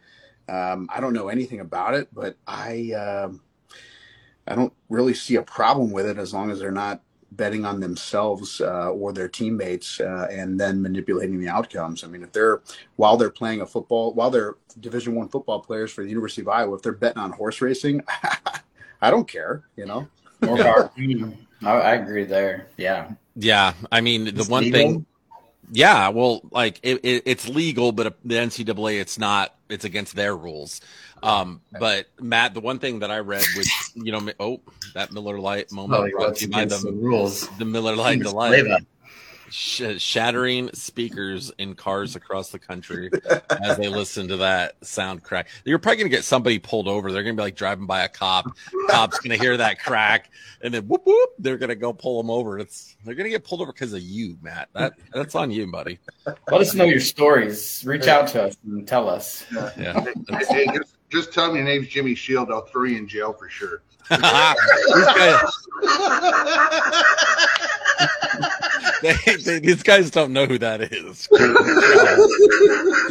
[0.48, 2.92] Um, I don't know anything about it, but I.
[2.92, 3.42] Um,
[4.46, 7.02] I don't really see a problem with it as long as they're not
[7.32, 12.02] betting on themselves uh, or their teammates uh, and then manipulating the outcomes.
[12.04, 12.62] I mean, if they're
[12.96, 16.48] while they're playing a football, while they're Division One football players for the University of
[16.48, 18.02] Iowa, if they're betting on horse racing,
[19.00, 19.64] I don't care.
[19.76, 20.08] You know,
[20.40, 21.34] More power to you.
[21.62, 22.68] I, I agree there.
[22.76, 23.12] Yeah.
[23.36, 24.70] Yeah, I mean the It's one legal?
[24.70, 25.06] thing.
[25.70, 29.54] Yeah, well, like it, it, it's legal, but the NCAA, it's not.
[29.68, 30.80] It's against their rules.
[31.22, 34.60] Um, but Matt, the one thing that I read, which you know, oh,
[34.94, 37.48] that Miller Lite moment Oh, brought you by the the, rules?
[37.58, 38.64] the Miller Play Delight.
[39.50, 43.10] Sh- shattering speakers in cars across the country
[43.50, 45.48] as they listen to that sound crack.
[45.64, 47.12] You're probably gonna get somebody pulled over.
[47.12, 48.46] They're gonna be like driving by a cop.
[48.90, 50.30] Cop's gonna hear that crack,
[50.62, 51.30] and then whoop whoop.
[51.38, 52.58] They're gonna go pull them over.
[52.58, 54.68] It's they're gonna get pulled over because of you, Matt.
[54.74, 55.98] That that's on you, buddy.
[56.26, 57.84] Let us know your stories.
[57.86, 59.44] Reach out to us and tell us.
[59.52, 60.00] Yeah.
[60.00, 62.50] Hey, hey, just, just tell me your name's Jimmy Shield.
[62.50, 63.82] I'll throw you in jail for sure.
[67.98, 71.28] these, guys, they, they, these guys don't know who that is.
[71.28, 71.56] Dude,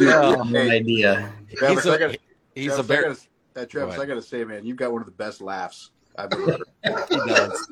[0.00, 0.42] Yeah.
[0.46, 1.32] No idea.
[1.56, 2.18] Travis, He's I a, gotta,
[2.54, 3.20] he's Travis, a I very gotta,
[3.56, 4.04] uh, Travis, ahead.
[4.04, 6.62] I gotta say, man, you've got one of the best laughs I've ever heard.
[7.08, 7.68] he does.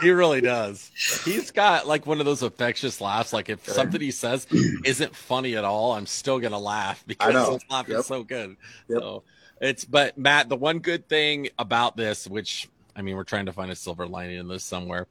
[0.00, 0.90] He really does.
[1.24, 3.32] He's got like one of those infectious laughs.
[3.32, 4.46] Like if something he says
[4.84, 7.52] isn't funny at all, I'm still gonna laugh because know.
[7.52, 8.56] his laugh is so good.
[8.88, 8.98] Yep.
[9.00, 9.22] So
[9.60, 13.52] it's but Matt, the one good thing about this, which I mean, we're trying to
[13.52, 15.06] find a silver lining in this somewhere,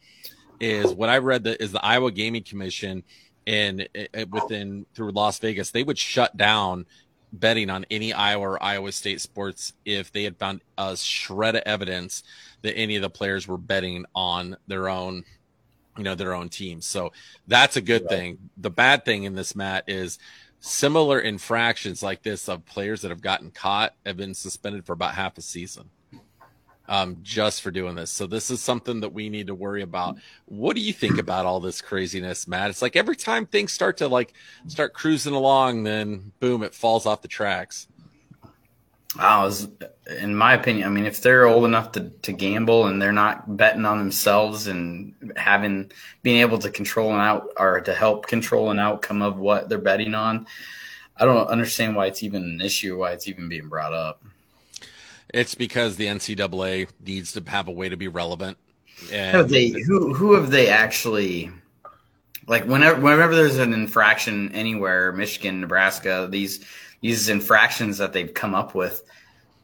[0.63, 3.03] is what I read that is the Iowa Gaming Commission
[3.45, 6.85] and eh, eh, within through Las Vegas, they would shut down
[7.33, 11.63] betting on any Iowa or Iowa State sports if they had found a shred of
[11.65, 12.23] evidence
[12.61, 15.25] that any of the players were betting on their own,
[15.97, 16.85] you know, their own teams.
[16.85, 17.11] So
[17.47, 18.37] that's a good thing.
[18.57, 20.17] The bad thing in this, Matt, is
[20.61, 25.15] similar infractions like this of players that have gotten caught have been suspended for about
[25.15, 25.89] half a season
[26.87, 28.11] um, just for doing this.
[28.11, 30.17] So this is something that we need to worry about.
[30.45, 32.69] What do you think about all this craziness, Matt?
[32.69, 34.33] It's like every time things start to like
[34.67, 37.87] start cruising along, then boom, it falls off the tracks.
[39.17, 39.67] I was,
[40.19, 43.57] in my opinion, I mean, if they're old enough to, to gamble and they're not
[43.57, 45.91] betting on themselves and having
[46.23, 49.77] being able to control an out or to help control an outcome of what they're
[49.77, 50.47] betting on,
[51.15, 54.23] I don't understand why it's even an issue, why it's even being brought up.
[55.33, 58.57] It's because the NCAA needs to have a way to be relevant.
[59.11, 61.51] And they who who have they actually
[62.47, 66.65] like whenever whenever there's an infraction anywhere, Michigan, Nebraska, these
[67.01, 69.03] these infractions that they've come up with,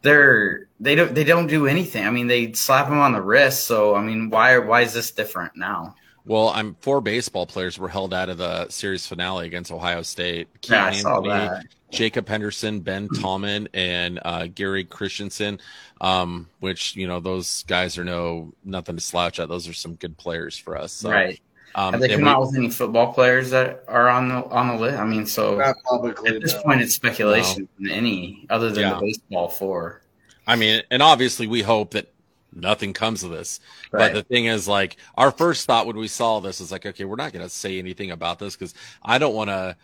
[0.01, 2.05] they're they don't they don't do anything.
[2.05, 3.65] I mean, they slap them on the wrist.
[3.65, 5.95] So I mean, why why is this different now?
[6.29, 10.47] well, I'm four baseball players were held out of the series finale against Ohio State.
[10.69, 11.65] Yeah, I saw Anthony, that.
[11.91, 15.59] Jacob Henderson, Ben Tallman, and uh, Gehrig Christensen,
[16.01, 19.49] um, which you know those guys are no nothing to slouch at.
[19.49, 20.91] Those are some good players for us.
[20.91, 21.39] So, right.
[21.75, 24.67] Um, Have they come we- out with any football players that are on the on
[24.69, 24.97] the list?
[24.97, 26.35] I mean, so publicly.
[26.35, 26.63] at this no.
[26.63, 28.95] point, it's speculation than any other than Yeah.
[28.95, 30.01] the baseball four.
[30.47, 32.11] I mean, and obviously we hope that
[32.53, 33.59] nothing comes of this.
[33.91, 37.05] But the thing is, like, our first thought when we saw this is like, okay,
[37.05, 38.73] we're not going to say anything about this because
[39.03, 39.75] I don't want to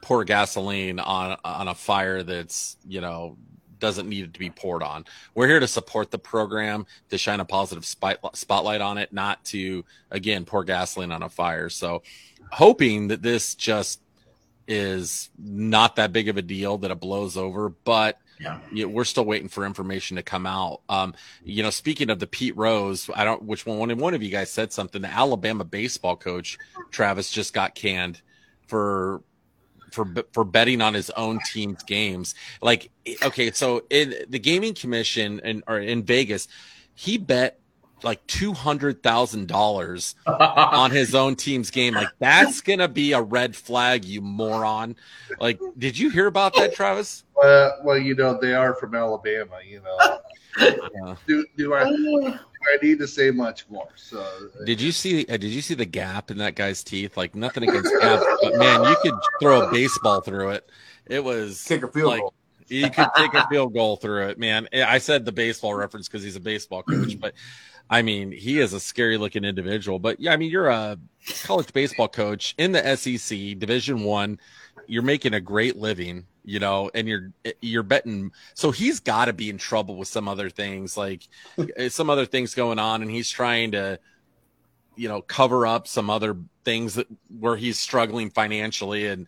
[0.00, 3.36] pour gasoline on on a fire that's you know
[3.78, 5.04] doesn't need it to be poured on.
[5.34, 9.84] We're here to support the program to shine a positive spotlight on it, not to
[10.10, 11.68] again pour gasoline on a fire.
[11.68, 12.02] So,
[12.50, 14.00] hoping that this just
[14.66, 18.84] is not that big of a deal that it blows over, but Yeah.
[18.84, 20.82] we're still waiting for information to come out.
[20.88, 23.78] Um, you know, speaking of the Pete Rose, I don't which one.
[23.78, 25.02] One one of you guys said something.
[25.02, 26.58] The Alabama baseball coach
[26.90, 28.20] Travis just got canned
[28.66, 29.22] for
[29.92, 32.34] for for betting on his own team's games.
[32.62, 32.90] Like,
[33.22, 36.48] okay, so in the gaming commission and or in Vegas,
[36.94, 37.60] he bet
[38.02, 41.94] like two hundred thousand dollars on his own team's game.
[41.94, 44.96] Like that's gonna be a red flag, you moron.
[45.40, 47.24] Like, did you hear about that, Travis?
[47.42, 49.58] Uh, well, you know they are from Alabama.
[49.66, 50.18] You know,
[50.94, 51.16] Yeah.
[51.26, 53.88] do do I, do I need to say much more?
[53.96, 54.24] So
[54.64, 55.24] Did you see?
[55.26, 57.16] Uh, did you see the gap in that guy's teeth?
[57.16, 60.68] Like nothing against gaps, but man, you could throw a baseball through it.
[61.06, 62.34] It was Kick a field like, goal.
[62.68, 64.68] You could take a field goal through it, man.
[64.74, 67.32] I said the baseball reference because he's a baseball coach, but
[67.90, 69.98] I mean, he is a scary looking individual.
[69.98, 70.98] But yeah, I mean, you're a
[71.44, 74.38] college baseball coach in the SEC Division One.
[74.88, 78.32] You're making a great living, you know, and you're you're betting.
[78.54, 81.28] So he's got to be in trouble with some other things, like
[81.76, 84.00] eh, some other things going on, and he's trying to,
[84.96, 87.06] you know, cover up some other things that
[87.38, 89.26] where he's struggling financially, and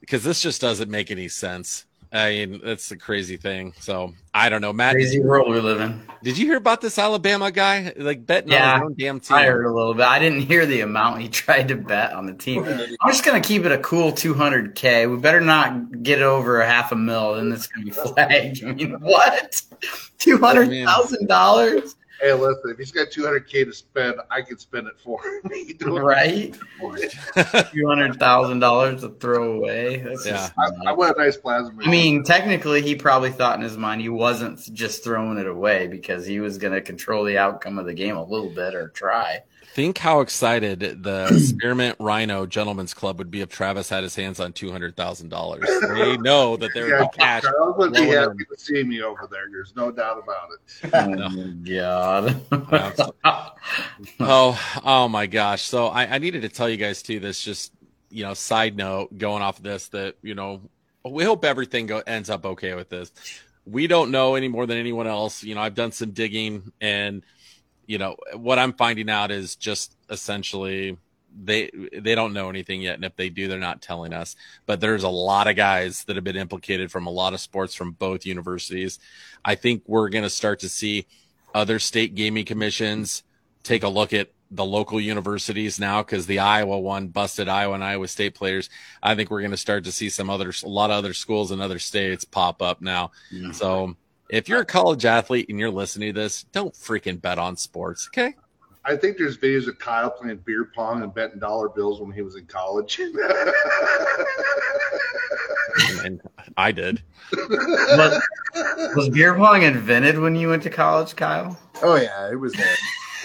[0.00, 1.84] because this just doesn't make any sense.
[2.16, 3.72] I mean, that's the crazy thing.
[3.80, 4.92] So I don't know, Matt.
[4.94, 6.02] Crazy world we live in.
[6.22, 9.36] did you hear about this Alabama guy like betting on his own damn team?
[9.36, 10.06] I heard a little bit.
[10.06, 12.64] I didn't hear the amount he tried to bet on the team.
[12.64, 15.10] I'm just gonna keep it a cool 200k.
[15.10, 18.64] We better not get over a half a mil, then it's gonna be flagged.
[18.64, 19.62] I mean, what?
[20.18, 24.86] Two hundred thousand dollars, hey, listen, if he's got 200k to spend, I can spend
[24.86, 25.50] it for him.
[25.66, 26.54] He can right?
[27.72, 29.98] Two hundred thousand dollars to throw away.
[29.98, 31.82] That's just I, I want a nice plasma.
[31.82, 35.86] I mean, technically, he probably thought in his mind he wasn't just throwing it away
[35.88, 38.88] because he was going to control the outcome of the game a little bit or
[38.88, 39.42] try.
[39.76, 44.40] Think how excited the Spearmint Rhino Gentlemen's Club would be if Travis had his hands
[44.40, 45.68] on two hundred thousand dollars.
[45.92, 47.42] They know that there yeah, would be cash.
[47.42, 48.46] Charles would be happy in.
[48.50, 49.50] to see me over there.
[49.52, 50.94] There's no doubt about it.
[50.96, 53.52] Oh my god!
[54.18, 55.64] Oh, oh my gosh!
[55.64, 57.20] So I, I needed to tell you guys too.
[57.20, 57.70] This just
[58.08, 60.62] you know, side note, going off of this, that you know,
[61.04, 63.12] we hope everything go ends up okay with this.
[63.66, 65.44] We don't know any more than anyone else.
[65.44, 67.22] You know, I've done some digging, and
[67.86, 70.96] you know what I'm finding out is just essentially
[71.44, 74.36] they they don't know anything yet, and if they do, they're not telling us.
[74.64, 77.74] But there's a lot of guys that have been implicated from a lot of sports
[77.74, 78.98] from both universities.
[79.44, 81.06] I think we're going to start to see
[81.54, 83.22] other state gaming commissions
[83.62, 87.84] take a look at the local universities now because the Iowa one busted Iowa and
[87.84, 88.70] Iowa State players.
[89.02, 91.50] I think we're going to start to see some other, a lot of other schools
[91.50, 93.10] in other states pop up now.
[93.52, 93.96] So
[94.28, 98.08] if you're a college athlete and you're listening to this, don't freaking bet on sports.
[98.12, 98.34] Okay.
[98.84, 102.22] I think there's videos of Kyle playing beer pong and betting dollar bills when he
[102.22, 103.00] was in college.
[106.04, 106.22] And
[106.56, 107.02] I did.
[107.32, 108.22] was,
[108.94, 111.58] was beer pong invented when you went to college, Kyle?
[111.82, 112.76] Oh yeah, it was there.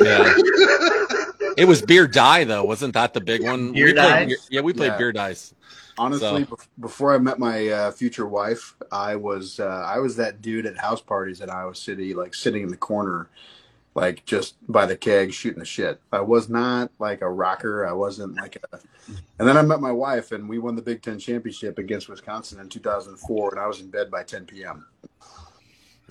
[0.02, 0.34] Yeah.
[1.58, 2.64] it was beer die though.
[2.64, 3.72] Wasn't that the big one?
[3.74, 4.98] Beer we played, yeah, we played Yeah.
[4.98, 5.54] beer dice.
[5.98, 10.42] Honestly, So- before I met my uh, future wife, I was uh, I was that
[10.42, 13.30] dude at house parties in Iowa City, like sitting in the corner,
[13.94, 16.00] like just by the keg shooting the shit.
[16.12, 17.86] I was not like a rocker.
[17.86, 18.80] I wasn't like a.
[19.40, 22.60] And then I met my wife, and we won the Big Ten championship against Wisconsin
[22.62, 24.86] in 2004, and I was in bed by 10 p.m.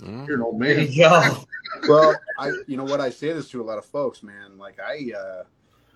[0.01, 0.27] Mm.
[0.27, 0.91] You're an old man.
[0.91, 1.45] you go.
[1.87, 4.57] Well, I you know what I say this to a lot of folks, man.
[4.57, 5.43] Like I uh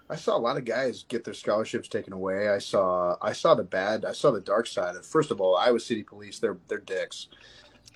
[0.09, 2.49] I saw a lot of guys get their scholarships taken away.
[2.49, 5.57] I saw I saw the bad, I saw the dark side of first of all,
[5.57, 7.27] Iowa City police, they're they're dicks.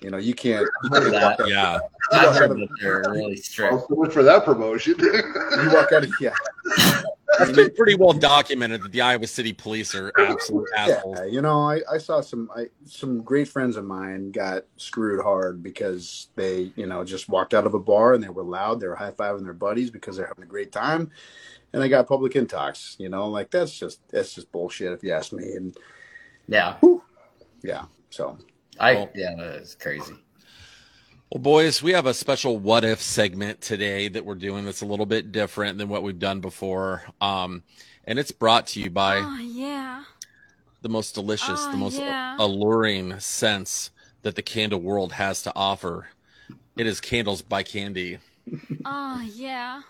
[0.02, 1.40] You know, you can't you that.
[1.46, 1.78] Yeah.
[2.12, 3.72] I heard that they're really strict.
[3.72, 4.96] Well, so much for that promotion.
[4.98, 6.34] you walk out of yeah.
[7.38, 11.18] It's been pretty well documented that the Iowa City police are absolute assholes.
[11.18, 15.22] Yeah, you know, I, I saw some I, some great friends of mine got screwed
[15.22, 18.80] hard because they, you know, just walked out of a bar and they were loud.
[18.80, 21.10] They were high fiving their buddies because they're having a great time,
[21.72, 22.98] and they got public intox.
[22.98, 25.52] You know, like that's just that's just bullshit if you ask me.
[25.52, 25.76] And
[26.48, 26.76] Yeah,
[27.62, 28.38] yeah, so
[28.78, 30.14] I yeah, that is crazy.
[31.30, 34.86] Well, boys, we have a special what if segment today that we're doing that's a
[34.86, 37.02] little bit different than what we've done before.
[37.20, 37.62] Um,
[38.04, 40.04] and it's brought to you by Oh yeah.
[40.82, 42.34] the most delicious, the Oh, most yeah.
[42.38, 43.90] alluring sense
[44.22, 46.08] that the candle world has to offer.
[46.76, 48.18] It is candles by candy.
[48.84, 49.82] Oh yeah.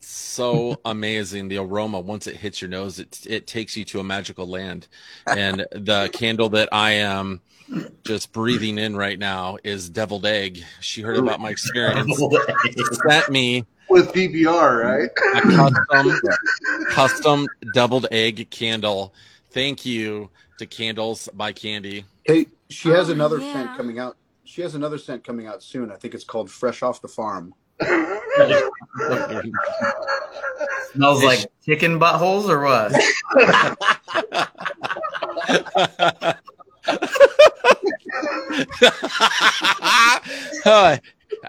[0.00, 1.48] So amazing.
[1.48, 4.88] The aroma, once it hits your nose, it, it takes you to a magical land.
[5.26, 7.42] And the candle that I am
[8.04, 10.62] just breathing in right now is deviled egg.
[10.80, 12.20] She heard about my experience,
[13.08, 15.10] sent me With PBR, right?
[15.36, 15.40] a
[15.86, 16.20] custom
[16.90, 19.12] custom deviled egg candle.
[19.50, 22.04] Thank you to Candles by Candy.
[22.24, 23.52] hey, she has Oh, another yeah.
[23.52, 24.16] scent coming out.
[24.44, 25.90] She has another scent coming out soon.
[25.90, 27.54] I think it's called Fresh Off the Farm.
[30.92, 32.92] Smells like chicken buttholes or what?
[40.66, 40.98] Uh,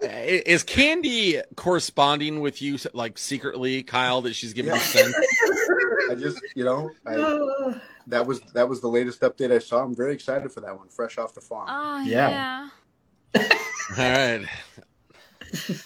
[0.03, 5.13] Is Candy corresponding with you like secretly, Kyle, that she's giving you sense?
[6.09, 7.15] I just, you know, I,
[8.07, 9.83] that was that was the latest update I saw.
[9.83, 11.67] I'm very excited for that one, fresh off the farm.
[11.69, 12.69] Oh, Yeah.
[13.35, 13.49] yeah.
[13.97, 14.45] All right.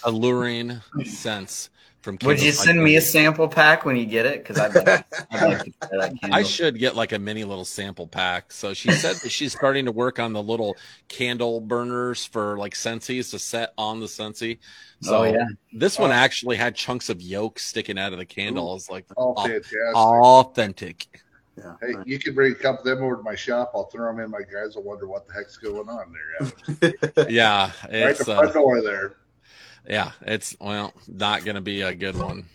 [0.03, 1.69] Alluring sense
[2.05, 4.43] from Would you send me a sample pack when you get it?
[4.43, 6.39] Because I'd like, I'd like to try that candle.
[6.39, 8.51] I should get like a mini little sample pack.
[8.51, 10.75] So she said that she's starting to work on the little
[11.07, 14.59] candle burners for like Scentsies to set on the Scentsy.
[15.01, 15.47] So oh yeah.
[15.73, 18.75] this one actually had chunks of yolk sticking out of the candle.
[18.75, 19.95] It's like All au- fantastic.
[19.95, 21.07] authentic.
[21.57, 21.73] Yeah.
[21.81, 23.71] Hey, you can bring a couple of them over to my shop.
[23.73, 24.29] I'll throw them in.
[24.29, 26.91] My guys will wonder what the heck's going on there.
[27.17, 27.25] Yeah.
[27.29, 29.15] Yeah, right it's the uh, door there.
[29.87, 32.45] Yeah, it's well not gonna be a good one.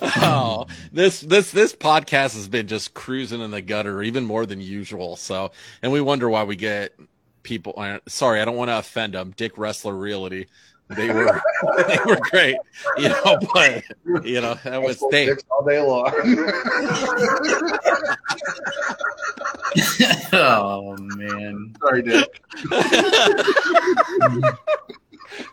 [0.00, 4.60] oh, this this this podcast has been just cruising in the gutter, even more than
[4.60, 5.16] usual.
[5.16, 6.92] So, and we wonder why we get
[7.42, 7.74] people.
[7.76, 9.34] uh, Sorry, I don't want to offend them.
[9.36, 10.46] Dick Wrestler Realty,
[10.90, 11.40] they were
[11.88, 12.56] they were great,
[12.98, 13.38] you know.
[13.52, 13.84] But
[14.24, 15.30] you know that was they.
[15.50, 16.12] All day long.
[20.32, 21.74] oh man.
[21.80, 22.42] Sorry, Dick.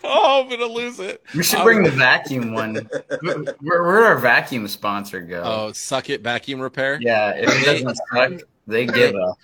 [0.03, 1.23] oh, I'm gonna lose it.
[1.36, 2.75] We should bring the vacuum one.
[3.21, 5.41] Where where'd our vacuum sponsor go?
[5.43, 6.99] Oh, suck it vacuum repair.
[7.01, 9.36] yeah, if it doesn't suck, they give a.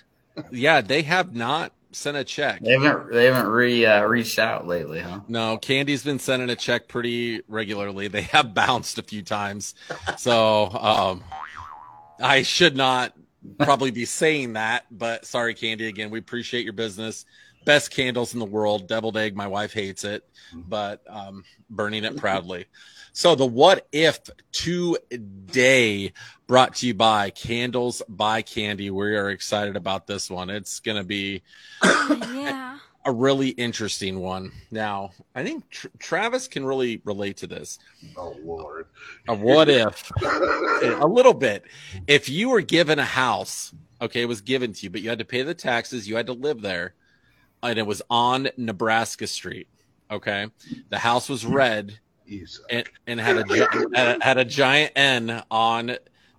[0.50, 2.60] yeah, they have not sent a check.
[2.60, 5.20] They haven't they haven't re uh, reached out lately, huh?
[5.28, 8.08] No, Candy's been sending a check pretty regularly.
[8.08, 9.74] They have bounced a few times.
[10.16, 11.24] So, um,
[12.20, 13.14] I should not
[13.58, 15.86] probably be saying that, but sorry, Candy.
[15.86, 17.24] Again, we appreciate your business.
[17.64, 18.88] Best candles in the world.
[18.88, 19.36] Deviled egg.
[19.36, 22.66] My wife hates it, but um, burning it proudly.
[23.12, 24.20] So the what if
[24.52, 26.12] today
[26.46, 28.90] brought to you by Candles by Candy.
[28.90, 30.50] We are excited about this one.
[30.50, 31.42] It's going to be
[31.82, 32.78] yeah.
[33.04, 34.52] A really interesting one.
[34.70, 37.78] Now, I think Tr- Travis can really relate to this.
[38.16, 38.86] Oh Lord.
[39.28, 40.10] A what if?
[40.22, 41.64] a little bit.
[42.06, 45.18] If you were given a house, okay, it was given to you, but you had
[45.18, 46.94] to pay the taxes, you had to live there,
[47.62, 49.68] and it was on Nebraska Street.
[50.10, 50.48] Okay,
[50.88, 51.98] the house was red
[52.68, 53.56] and, and had a
[53.94, 55.96] had a, had a giant N on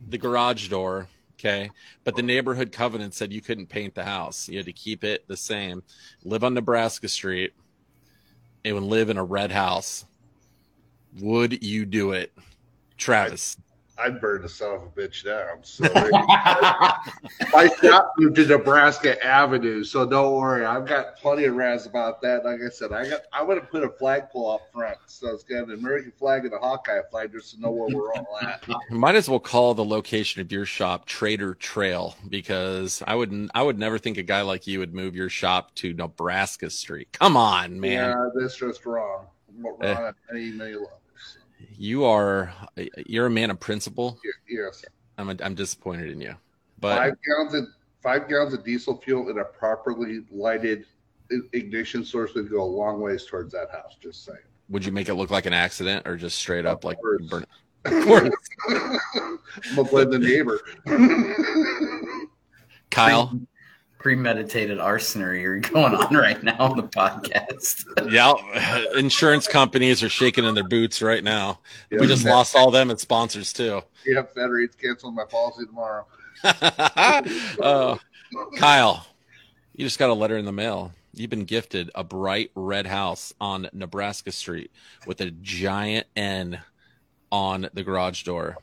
[0.07, 1.07] the garage door.
[1.43, 1.71] Okay,
[2.03, 5.27] but the neighborhood covenant said you couldn't paint the house; you had to keep it
[5.27, 5.81] the same.
[6.23, 7.53] Live on Nebraska Street,
[8.63, 10.05] and would live in a red house.
[11.19, 12.31] Would you do it,
[12.95, 13.57] Travis?
[14.03, 15.63] I'd burn the son of a bitch down.
[15.63, 15.83] So
[17.53, 20.65] my shop moved to Nebraska Avenue, so don't worry.
[20.65, 22.45] I've got plenty of rants about that.
[22.45, 24.97] Like I said, I got I'm gonna put a flagpole up front.
[25.07, 28.13] So it's got an American flag and a Hawkeye flag just to know where we're
[28.13, 28.63] all at.
[28.89, 33.61] Might as well call the location of your shop Trader Trail because I would I
[33.63, 37.09] would never think a guy like you would move your shop to Nebraska Street.
[37.13, 37.91] Come on, man.
[38.09, 39.27] Yeah, that's just wrong.
[39.59, 39.93] Wrong Eh.
[39.93, 41.00] on many, many levels.
[41.81, 44.19] You are uh, you're a man of principle.
[44.47, 44.85] Yes.
[45.17, 46.35] I'm I'm disappointed in you.
[46.79, 47.65] But five gallons of
[48.03, 50.85] five gallons of diesel fuel in a properly lighted
[51.53, 53.95] ignition source would go a long ways towards that house.
[53.99, 54.37] Just saying.
[54.69, 57.25] would you make it look like an accident or just straight up like Worse.
[57.27, 57.49] burn it?
[57.87, 60.61] I'm gonna blame the neighbor.
[62.91, 63.39] Kyle?
[64.01, 67.85] Premeditated arsonery you're going on right now on the podcast.
[68.11, 68.33] Yeah,
[68.97, 71.59] insurance companies are shaking in their boots right now.
[71.91, 73.81] We just lost all them as sponsors too.
[74.05, 76.05] yeah, Federate's canceling my policy tomorrow.
[76.43, 77.97] uh,
[78.57, 79.05] Kyle,
[79.75, 80.93] you just got a letter in the mail.
[81.13, 84.71] You've been gifted a bright red house on Nebraska Street
[85.05, 86.59] with a giant N
[87.31, 88.57] on the garage door.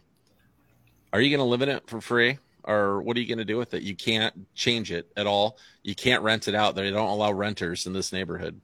[1.13, 2.39] Are you going to live in it for free?
[2.69, 3.83] Or what are you going to do with it?
[3.83, 5.57] You can't change it at all.
[5.83, 6.75] You can't rent it out.
[6.75, 8.61] They don't allow renters in this neighborhood.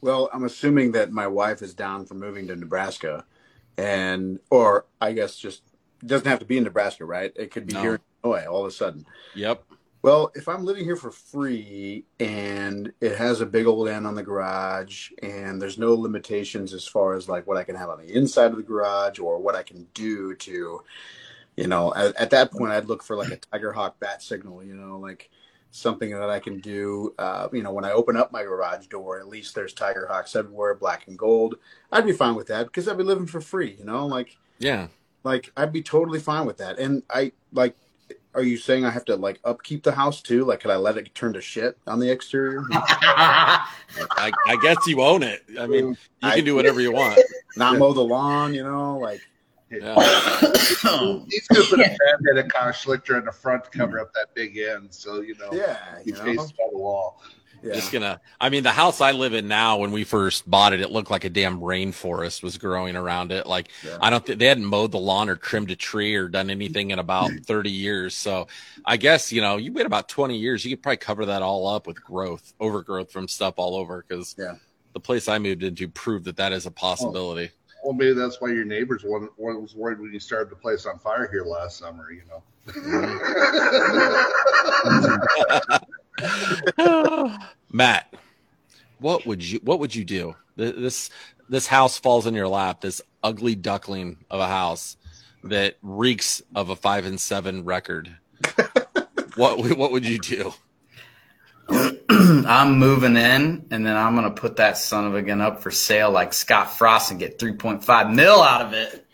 [0.00, 3.26] Well, I'm assuming that my wife is down for moving to Nebraska,
[3.76, 5.62] and or I guess just
[6.04, 7.32] doesn't have to be in Nebraska, right?
[7.36, 7.80] It could be No.
[7.82, 9.04] here in Illinois all of a sudden.
[9.34, 9.62] Yep.
[10.02, 14.14] Well, if I'm living here for free and it has a big old N on
[14.14, 17.98] the garage and there's no limitations as far as like what I can have on
[17.98, 20.82] the inside of the garage or what I can do to,
[21.56, 24.62] you know, at, at that point I'd look for like a Tiger Hawk bat signal,
[24.64, 25.30] you know, like
[25.70, 27.14] something that I can do.
[27.18, 30.36] Uh, you know, when I open up my garage door, at least there's Tiger Hawks
[30.36, 31.56] everywhere, black and gold.
[31.92, 34.88] I'd be fine with that because I'd be living for free, you know, like Yeah.
[35.24, 36.78] like I'd be totally fine with that.
[36.78, 37.76] And I like
[38.36, 40.44] are you saying I have to like upkeep the house too?
[40.44, 42.64] Like could I let it turn to shit on the exterior?
[42.72, 45.42] I, I guess you own it.
[45.58, 47.18] I mean, you I- can do whatever you want.
[47.56, 49.20] Not mow the lawn, you know, like
[49.82, 49.94] Yeah.
[51.28, 54.34] He's gonna put a band-aid of Kyle Schlichter in the front to cover up that
[54.34, 57.20] big end, so you know Yeah, he you faces by the wall.
[57.62, 57.72] Yeah.
[57.74, 58.20] Just gonna.
[58.38, 61.10] I mean, the house I live in now, when we first bought it, it looked
[61.10, 63.46] like a damn rainforest was growing around it.
[63.46, 63.96] Like Yeah.
[64.02, 66.90] I don't think they hadn't mowed the lawn or trimmed a tree or done anything
[66.90, 68.14] in about thirty years.
[68.14, 68.48] So
[68.84, 71.66] I guess you know you wait about twenty years, you could probably cover that all
[71.66, 74.04] up with growth, overgrowth from stuff all over.
[74.06, 74.56] Because Yeah.
[74.92, 77.50] the place I moved into proved that that is a possibility.
[77.50, 80.86] Oh, Well, maybe that's why your neighbors one was worried when you started the place
[80.86, 82.10] on fire here last summer.
[82.10, 82.42] You know.
[87.72, 88.14] Matt,
[89.00, 90.34] what would you what would you do?
[90.56, 91.10] This
[91.50, 92.80] this house falls in your lap.
[92.80, 94.96] This ugly duckling of a house
[95.42, 98.16] that reeks of a five and seven record.
[99.36, 100.54] what what would you do?
[102.10, 105.70] I'm moving in, and then I'm gonna put that son of a gun up for
[105.70, 109.06] sale like Scott Frost and get 3.5 mil out of it.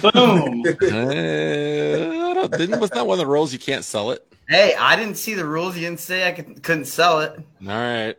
[0.00, 0.64] Boom.
[0.82, 4.26] Uh, don't- didn't was that one of the rules you can't sell it?
[4.48, 5.74] hey, I didn't see the rules.
[5.74, 7.32] You didn't say I could, couldn't sell it.
[7.62, 8.14] All right,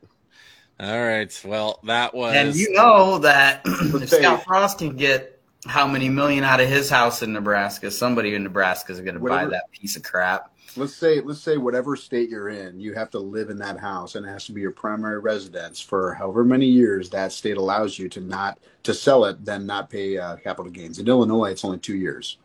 [0.80, 1.42] all right.
[1.46, 6.44] Well, that was And you know that if Scott Frost can get how many million
[6.44, 9.96] out of his house in Nebraska, somebody in Nebraska is going to buy that piece
[9.96, 10.54] of crap.
[10.78, 14.16] Let's say let's say whatever state you're in, you have to live in that house
[14.16, 17.98] and it has to be your primary residence for however many years that state allows
[18.00, 21.00] you to not to sell it, then not pay uh, capital gains.
[21.00, 22.38] In Illinois, it's only two years.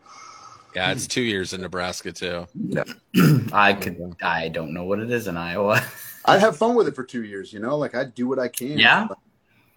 [0.74, 0.90] yeah.
[0.90, 2.46] It's two years in Nebraska too.
[2.54, 2.84] Yeah.
[3.52, 5.82] I could, I don't know what it is in Iowa.
[6.24, 8.48] I'd have fun with it for two years, you know, like I'd do what I
[8.48, 9.08] can, Yeah.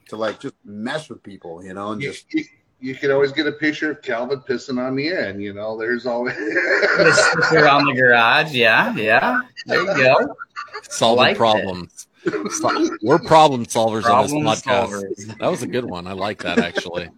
[0.09, 2.25] to like just mess with people, you know, and just
[2.85, 5.41] you, you can always get a picture of Calvin pissing on the end.
[5.41, 6.35] You know, there's always.
[6.97, 8.53] Just stick around the garage.
[8.53, 9.41] Yeah, yeah.
[9.65, 10.35] There you go.
[10.89, 12.07] Solving like problems.
[13.03, 14.87] We're problem solvers Problem on this podcast.
[14.87, 15.37] solvers.
[15.39, 16.07] That was a good one.
[16.07, 17.09] I like that actually.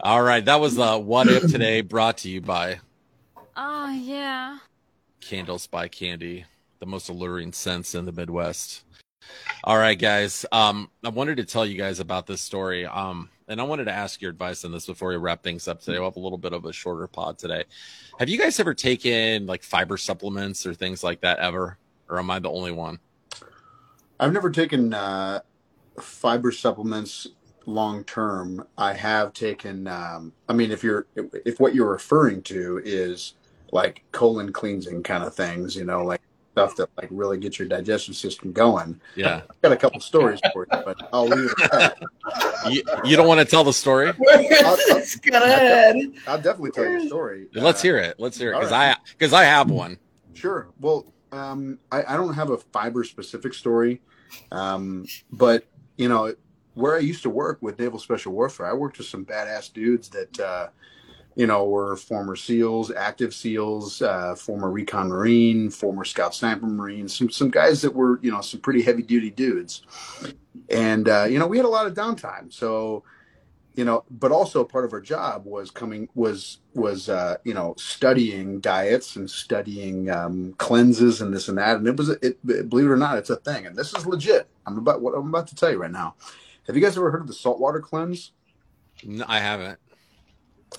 [0.00, 2.80] All right, that was uh, what if today, brought to you by
[3.56, 4.58] Oh, yeah.
[5.20, 6.46] Candles by Candy,
[6.78, 8.84] the most alluring scents in the Midwest.
[9.64, 10.46] All right, guys.
[10.50, 12.86] Um, I wanted to tell you guys about this story.
[12.86, 15.80] Um, and I wanted to ask your advice on this before we wrap things up
[15.80, 15.98] today.
[15.98, 17.64] We'll have a little bit of a shorter pod today.
[18.20, 21.76] Have you guys ever taken like fiber supplements or things like that ever?
[22.08, 23.00] Or am I the only one?
[24.20, 25.40] I've never taken uh,
[26.00, 27.26] fiber supplements
[27.66, 28.66] long term.
[28.78, 29.88] I have taken.
[29.88, 33.34] Um, I mean, if you're if what you're referring to is
[33.72, 36.20] like colon cleansing kind of things, you know, like
[36.52, 39.00] stuff that like really gets your digestive system going.
[39.14, 39.42] Yeah.
[39.48, 42.72] I've got a couple stories for you, but I'll leave it at that.
[42.72, 44.12] You, you don't want to tell the story?
[44.20, 45.96] It's got ahead.
[46.26, 47.48] I'll definitely tell you a story.
[47.54, 48.16] Let's Uh, hear it.
[48.18, 48.96] Let's hear it because right.
[48.96, 49.98] I because I have one.
[50.34, 50.68] Sure.
[50.80, 54.00] Well, um, I, I don't have a fiber specific story,
[54.52, 55.64] um, but
[55.96, 56.34] you know
[56.74, 60.08] where I used to work with Naval Special Warfare, I worked with some badass dudes
[60.10, 60.68] that uh,
[61.36, 66.66] you know we were former SEALs, active SEALs, uh, former recon Marine, former Scout Sniper
[66.66, 69.82] Marine, some some guys that were you know some pretty heavy duty dudes,
[70.68, 73.04] and uh, you know we had a lot of downtime, so
[73.74, 77.74] you know but also part of our job was coming was was uh you know
[77.78, 81.76] studying diets and studying um cleanses and this and that.
[81.76, 83.66] And it was it believe it or not it's a thing.
[83.66, 84.48] And this is legit.
[84.66, 86.14] I'm about what i'm about to tell you right now.
[86.66, 88.32] Have you guys ever heard of the saltwater cleanse?
[89.04, 89.78] No, I haven't.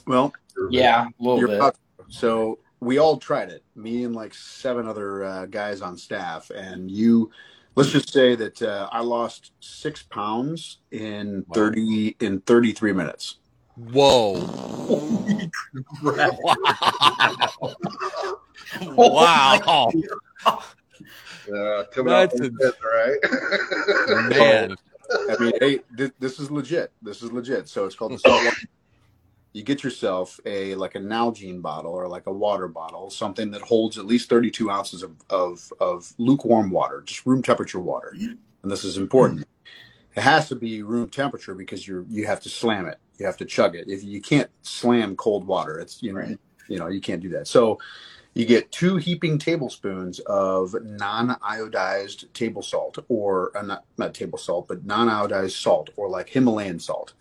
[0.07, 0.33] Well
[0.69, 1.57] Yeah, a little you're bit.
[1.57, 1.75] about
[2.09, 6.89] so we all tried it me and like seven other uh, guys on staff and
[6.89, 7.29] you
[7.75, 11.53] let's just say that uh, i lost six pounds in Wow.
[11.55, 13.37] 30 in 33 minutes
[13.75, 14.33] Whoa!
[18.81, 19.91] wow!
[20.45, 20.63] wow.
[21.51, 24.29] Uh, coming out That's with a- it, right?
[24.29, 24.75] Man,
[25.29, 26.93] I mean, hey, th- this is legit.
[27.01, 27.67] This is legit.
[27.67, 28.55] So it's called the saltwater.
[29.53, 33.61] You get yourself a like a Nalgene bottle or like a water bottle, something that
[33.61, 38.13] holds at least 32 ounces of, of, of lukewarm water, just room temperature water.
[38.63, 39.45] And this is important.
[40.15, 42.99] It has to be room temperature because you're you have to slam it.
[43.19, 43.87] You have to chug it.
[43.89, 46.39] If you can't slam cold water, it's you know Right.
[46.67, 47.47] you know you can't do that.
[47.47, 47.79] So
[48.35, 54.67] you get two heaping tablespoons of non-iodized table salt or uh, not not table salt
[54.69, 57.13] but non-iodized salt or like himalayan salt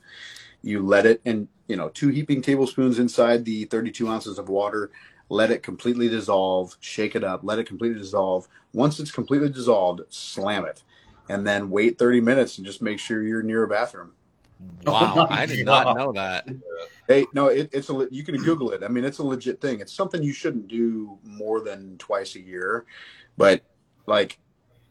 [0.62, 4.90] you let it and you know two heaping tablespoons inside the 32 ounces of water
[5.28, 10.00] let it completely dissolve shake it up let it completely dissolve once it's completely dissolved
[10.08, 10.82] slam it
[11.28, 14.12] and then wait 30 minutes and just make sure you're near a bathroom
[14.84, 15.26] wow!
[15.30, 16.48] I did not know that.
[17.08, 18.82] Hey, no, it, it's a le- you can Google it.
[18.84, 19.80] I mean, it's a legit thing.
[19.80, 22.86] It's something you shouldn't do more than twice a year,
[23.36, 23.62] but
[24.06, 24.38] like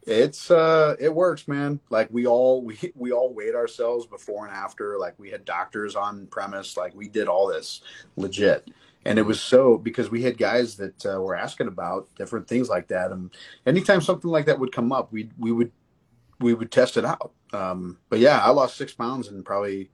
[0.10, 1.80] it's uh it works, man.
[1.90, 4.98] Like we all we we all weighed ourselves before and after.
[4.98, 6.76] Like we had doctors on premise.
[6.78, 7.82] Like we did all this
[8.16, 8.70] legit,
[9.06, 12.70] and it was so because we had guys that uh, were asking about different things
[12.70, 13.32] like that, and
[13.66, 15.72] anytime something like that would come up, we we would
[16.40, 17.32] we would test it out.
[17.54, 19.90] Um, but yeah, I lost six pounds in probably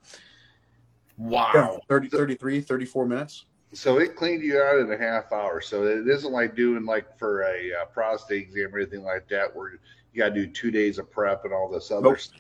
[1.18, 1.80] Wow.
[1.88, 3.46] 30, 33, 34 minutes.
[3.74, 5.62] So it cleaned you out in a half hour.
[5.62, 9.54] So it isn't like doing like for a uh, prostate exam or anything like that,
[9.56, 9.80] where
[10.16, 12.20] you got to do two days of prep and all this other Nope.
[12.20, 12.40] stuff.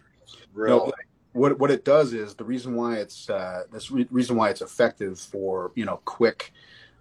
[0.53, 0.69] Really?
[0.69, 0.93] Nope.
[1.33, 4.61] What what it does is the reason why it's uh, this re- reason why it's
[4.61, 6.53] effective for you know quick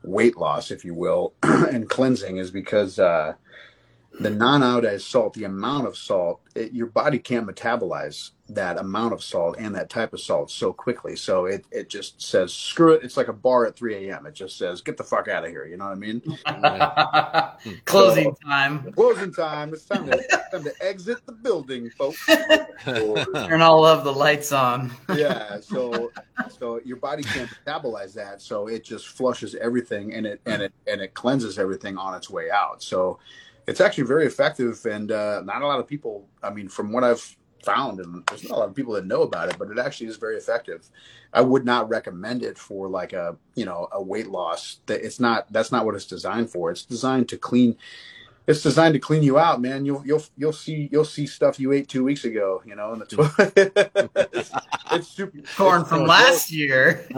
[0.03, 3.35] weight loss, if you will, and cleansing is because uh,
[4.21, 9.23] the non-iodized salt, the amount of salt, it, your body can't metabolize that amount of
[9.23, 11.17] salt and that type of salt so quickly.
[11.17, 13.03] So it, it just says screw it.
[13.03, 14.27] It's like a bar at 3 a.m.
[14.27, 15.65] It just says get the fuck out of here.
[15.65, 16.23] You know what I mean?
[17.87, 18.93] Closing time.
[18.93, 19.73] Closing time.
[19.73, 22.25] It's time to time to exit the building, folks.
[22.85, 24.93] Turn all of the lights on.
[25.15, 26.13] yeah so
[26.59, 30.73] so your body can't metabolize that so it just flushes everything and it and it
[30.87, 33.19] and it cleanses everything on its way out so
[33.67, 37.03] it's actually very effective and uh, not a lot of people i mean from what
[37.05, 39.79] i've found and there's not a lot of people that know about it but it
[39.79, 40.87] actually is very effective
[41.33, 45.19] i would not recommend it for like a you know a weight loss that it's
[45.19, 47.75] not that's not what it's designed for it's designed to clean
[48.47, 49.87] it's designed to clean you out, man.
[49.87, 52.61] You'll you'll you'll see you'll see stuff you ate two weeks ago.
[52.67, 53.21] You know, in the tw-
[54.35, 54.51] it's,
[54.93, 57.07] it's super Corn it's- from it's- last year.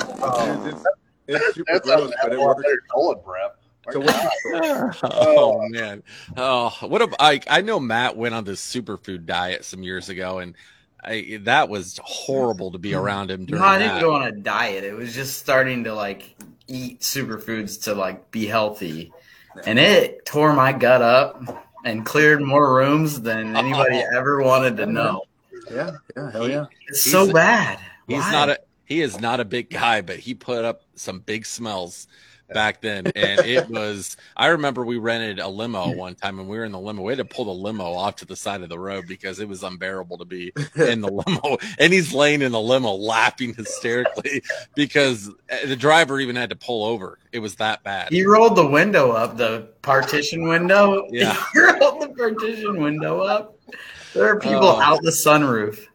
[0.00, 0.84] it's,
[1.28, 2.62] it's super That's gross, how but it well, works.
[2.62, 3.59] better colon prep.
[3.92, 4.30] So what-
[5.04, 6.02] oh, oh man.
[6.36, 10.38] Oh, what a, I I know Matt went on this superfood diet some years ago
[10.38, 10.54] and
[11.02, 14.00] I that was horrible to be around him during No, I didn't that.
[14.02, 14.84] go on a diet.
[14.84, 16.34] It was just starting to like
[16.66, 19.10] eat superfoods to like be healthy,
[19.66, 24.84] and it tore my gut up and cleared more rooms than anybody ever wanted to
[24.86, 25.22] know.
[25.70, 26.66] yeah, yeah, hell yeah.
[26.88, 27.78] It's He's so a- bad.
[28.06, 28.32] He's Why?
[28.32, 32.08] not a he is not a big guy, but he put up some big smells
[32.52, 33.06] back then.
[33.14, 36.72] And it was I remember we rented a limo one time and we were in
[36.72, 37.02] the limo.
[37.02, 39.48] We had to pull the limo off to the side of the road because it
[39.48, 41.58] was unbearable to be in the limo.
[41.78, 44.42] And he's laying in the limo laughing hysterically
[44.74, 47.18] because eh, the driver even had to pull over.
[47.32, 48.10] It was that bad.
[48.10, 51.06] He rolled the window up, the partition window.
[51.10, 51.36] Yeah.
[51.52, 53.56] he rolled the partition window up.
[54.14, 54.80] There are people Oh.
[54.80, 55.86] out the sunroof.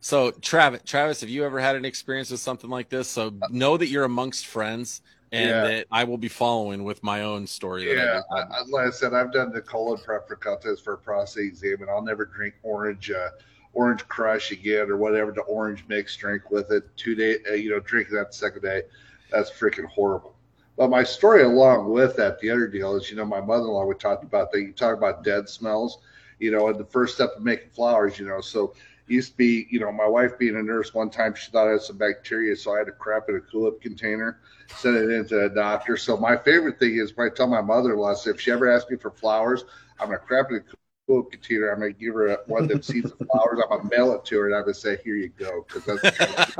[0.00, 3.08] So Travis, Travis, have you ever had an experience with something like this?
[3.08, 5.02] So know that you're amongst friends
[5.32, 5.62] and Yeah.
[5.64, 7.94] that I will be following with my own story.
[7.94, 10.98] Yeah, I I, like I said, I've done the colon prep for contest for a
[10.98, 13.30] prostate exam, and I'll never drink orange, uh,
[13.74, 16.84] orange crush again or whatever the orange mix drink with it.
[16.96, 18.82] Two day, uh, you know, drinking that second day,
[19.30, 20.34] that's freaking horrible.
[20.76, 23.94] But my story along with that, the other deal is, you know, my mother-in-law we
[23.96, 24.60] talked about that.
[24.60, 25.98] You talk about dead smells,
[26.38, 28.74] you know, and the first step of making flowers, you know, so
[29.10, 31.72] used to be, you know, my wife being a nurse one time, she thought I
[31.72, 34.40] had some bacteria, so I had to crap in a Cool-Up container,
[34.76, 35.96] send it into a doctor.
[35.96, 38.90] So my favorite thing is when I tell my mother-in-law, so if she ever asks
[38.90, 39.64] me for flowers,
[40.00, 40.60] I'm gonna crap in a
[41.06, 41.70] Cool-Up container.
[41.70, 43.60] I'm gonna give her a, one that seeds of flowers.
[43.62, 46.56] I'm gonna mail it to her, and I'm gonna say, "Here you go," because that's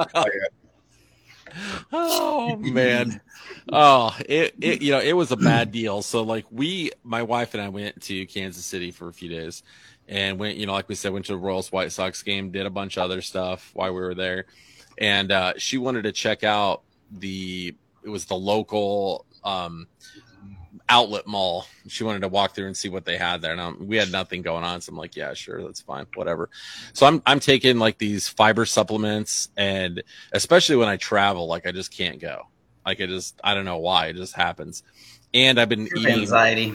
[1.93, 3.21] oh man
[3.73, 7.55] oh it, it you know it was a bad deal so like we my wife
[7.55, 9.63] and i went to kansas city for a few days
[10.09, 12.67] and went you know like we said went to the royals white sox game did
[12.67, 14.47] a bunch of other stuff while we were there.
[14.97, 19.87] And uh she wanted to check out the it was the local um
[20.89, 21.67] outlet mall.
[21.87, 23.53] She wanted to walk through and see what they had there.
[23.53, 24.81] And um, we had nothing going on.
[24.81, 25.63] So i'm like yeah sure.
[25.63, 26.07] That's fine.
[26.15, 26.49] Whatever.
[26.95, 30.03] So i'm i'm taking like these fiber supplements and
[30.33, 32.47] especially when I travel, like I just can't go.
[32.87, 34.83] Like it just, I don't know why, it just happens.
[35.35, 36.75] And I've been eating, Anxiety.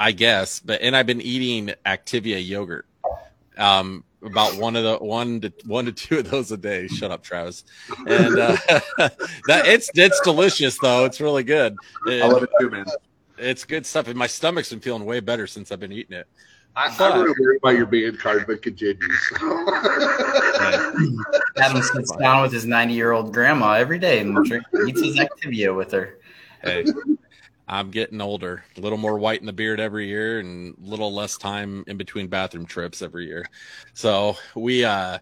[0.00, 2.86] I guess, but and I've been eating Activia yogurt.
[3.58, 6.88] Um, about one of the one to one to two of those a day.
[6.88, 7.64] Shut up, Travis.
[8.06, 8.56] And uh,
[9.46, 11.04] that it's it's delicious though.
[11.04, 11.76] It's really good.
[12.06, 12.86] I love it too, man.
[13.36, 16.26] It's good stuff, and my stomach's been feeling way better since I've been eating it.
[16.74, 19.32] I, I'm really worried about your band card, but continues.
[21.58, 25.18] Adam sits down with his 90 year old grandma every day and drinks, eats his
[25.18, 26.18] Activia with her.
[26.62, 26.84] Hey,
[27.70, 28.64] I'm getting older.
[28.76, 31.96] A little more white in the beard every year and a little less time in
[31.96, 33.46] between bathroom trips every year.
[33.94, 35.20] So we uh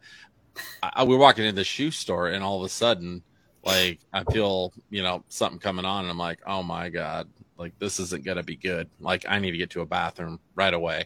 [0.83, 3.23] I, we we're walking in the shoe store and all of a sudden
[3.65, 7.29] like I feel, you know, something coming on and I'm like, "Oh my god,
[7.59, 8.89] like this isn't going to be good.
[8.99, 11.05] Like I need to get to a bathroom right away."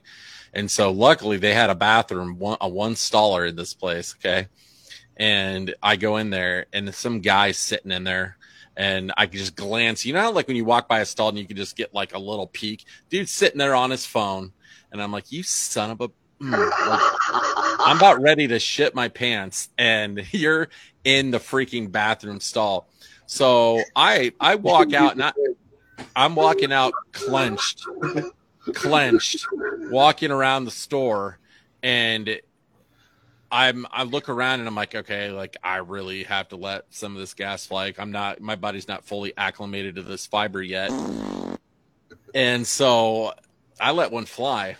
[0.55, 4.47] And so luckily they had a bathroom, one, a one staller in this place, okay?
[5.16, 8.36] And I go in there and some guy sitting in there
[8.77, 10.05] and I could just glance.
[10.05, 11.95] You know, how, like when you walk by a stall and you can just get
[11.95, 12.85] like a little peek.
[13.11, 14.53] Dude sitting there on his phone,
[14.91, 16.09] and I'm like, "You son of a!"
[16.41, 17.12] mm."
[17.85, 20.68] I'm about ready to shit my pants, and you're
[21.05, 22.89] in the freaking bathroom stall.
[23.27, 25.33] So I I walk out and I,
[26.16, 27.85] I'm walking out clenched,
[28.75, 29.47] clenched,
[29.91, 31.39] walking around the store,
[31.83, 32.41] and
[33.53, 37.15] I'm I look around and I'm like, okay, like I really have to let some
[37.15, 37.85] of this gas fly.
[37.85, 40.91] Like, I'm not my body's not fully acclimated to this fiber yet.
[42.35, 43.35] And so
[43.79, 44.77] I let one fly.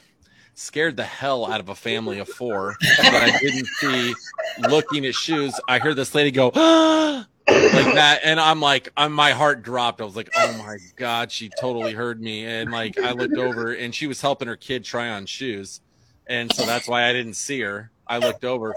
[0.55, 4.15] Scared the hell out of a family of four that I didn't see
[4.59, 5.59] looking at shoes.
[5.69, 6.47] I heard this lady go,
[7.49, 11.33] like that and i'm like I'm, my heart dropped i was like oh my god
[11.33, 14.85] she totally heard me and like i looked over and she was helping her kid
[14.85, 15.81] try on shoes
[16.29, 18.75] and so that's why i didn't see her i looked over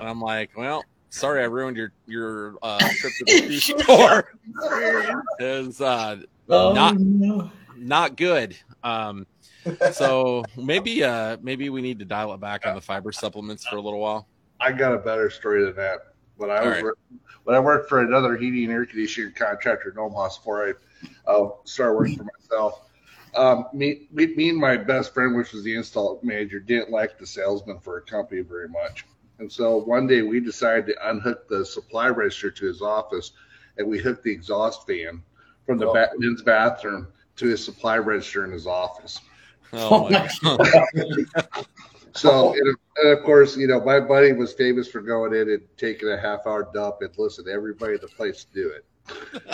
[0.00, 4.28] and i'm like well sorry i ruined your your uh, trip to the shoe store
[5.38, 6.18] it was uh,
[6.50, 7.50] Oh, not no.
[7.76, 9.26] not good um
[9.92, 13.76] so maybe uh maybe we need to dial it back on the fiber supplements for
[13.76, 14.28] a little while
[14.60, 16.00] I got a better story than that.
[16.36, 16.82] When I All was right.
[16.82, 16.96] wor-
[17.44, 20.72] when I worked for another heating and air conditioning contractor in Omaha before I
[21.30, 22.87] uh, started working for myself.
[23.34, 27.18] Um, me, me, me and my best friend, which was the install manager, didn't like
[27.18, 29.06] the salesman for a company very much.
[29.38, 33.32] And so one day we decided to unhook the supply register to his office,
[33.76, 35.22] and we hooked the exhaust fan
[35.66, 35.92] from the Oh.
[35.92, 39.20] ba- men's bathroom to his supply register in his office.
[39.72, 40.58] oh my god
[42.14, 45.62] So, and, and of course, you know, my buddy was famous for going in and
[45.76, 48.84] taking a half hour dump and listen to everybody in the place do it.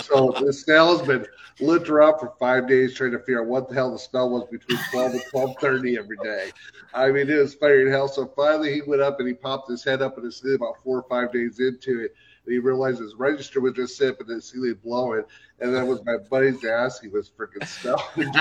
[0.02, 1.26] So the salesman
[1.61, 4.44] looked around for five days trying to figure out what the hell the smell was
[4.50, 6.50] between twelve and twelve thirty every day.
[6.92, 8.09] I mean, it was in hell.
[8.09, 10.82] So finally, he went up and he popped his head up in his sleeve about
[10.82, 12.14] four or five days into it.
[12.44, 15.24] And he realized his register was just sipping and the ceiling blowing,
[15.61, 17.00] and that was my buddy's ass.
[17.00, 18.32] He was freaking smelling.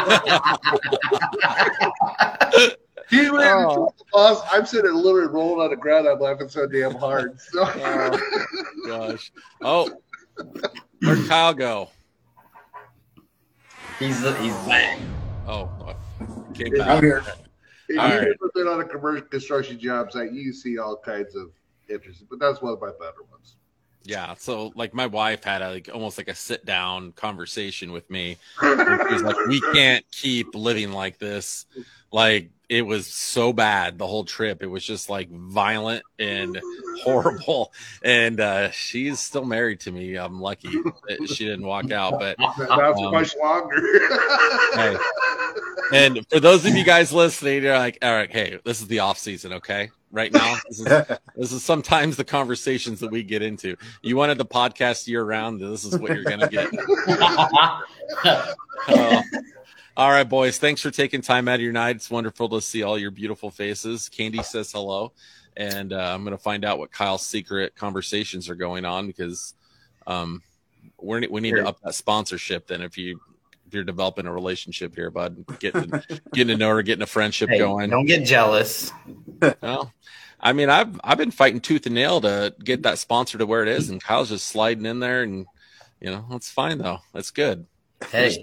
[3.10, 3.94] He Oh.
[3.98, 4.42] the boss.
[4.52, 6.08] I'm sitting literally rolling on the ground.
[6.08, 7.40] I'm laughing so damn hard.
[7.40, 8.20] So, Oh,
[8.88, 9.32] gosh.
[9.62, 9.90] Oh,
[11.04, 11.90] where'd Kyle go?
[14.00, 14.54] He's he's
[15.46, 15.96] Oh,
[16.54, 17.04] came I'm back.
[17.04, 17.24] here.
[17.90, 18.28] if All you've right.
[18.28, 21.50] ever been on a commercial construction job site, you see all kinds of
[21.90, 22.28] interesting.
[22.30, 23.58] But that's one of my better ones.
[24.06, 24.34] Yeah.
[24.38, 28.38] So, like, my wife had a, like almost like a sit down conversation with me.
[28.62, 31.66] And she was like, "We can't keep living like this."
[32.12, 34.64] Like, it was so bad the whole trip.
[34.64, 36.60] It was just like violent and
[37.04, 37.72] horrible.
[38.02, 40.16] And uh, she's still married to me.
[40.16, 40.70] I'm lucky
[41.08, 43.76] that she didn't walk out, but Not for Um, much longer.
[44.74, 44.98] Hey.
[45.94, 49.00] And for those of you guys listening, you're like, all right, hey, this is the
[49.00, 49.92] off season, okay?
[50.12, 50.86] Right now, this is
[51.36, 53.76] this is sometimes the conversations that we get into.
[54.02, 56.72] You wanted the podcast year round, this is what you're gonna get.
[58.86, 59.22] Uh,
[59.96, 60.58] all right, boys.
[60.58, 61.98] Thanks for taking time out of your night.
[61.98, 64.10] It's wonderful to see all your beautiful faces.
[64.10, 65.12] Candy says hello,
[65.56, 69.54] and uh, I'm gonna find out what Kyle's secret conversations are going on because
[70.08, 70.42] um,
[71.00, 72.68] we're we need to up that sponsorship.
[72.68, 73.20] Then if you
[73.68, 75.92] if you're developing a relationship here, bud, getting
[76.34, 77.90] getting to know her, getting a friendship Hey, going.
[77.90, 78.92] don't get jealous.
[79.62, 79.94] Well,
[80.40, 83.62] I mean, I've I've been fighting tooth and nail to get that sponsor to where
[83.62, 85.46] it is, and Kyle's just sliding in there, and
[86.02, 87.00] you know, it's fine though.
[87.14, 87.66] That's good.
[88.12, 88.36] Hey,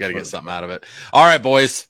[0.00, 0.84] Got to get something out of it.
[1.12, 1.86] All right, boys.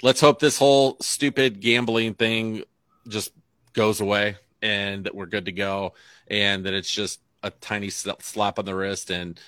[0.00, 2.62] Let's hope this whole stupid gambling thing
[3.08, 3.32] just
[3.72, 5.94] goes away and that we're good to go
[6.28, 9.40] and that it's just a tiny slap on the wrist and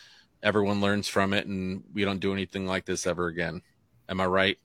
[0.43, 3.63] everyone learns from it and we don't do anything like this ever again.
[4.09, 4.59] Am I right?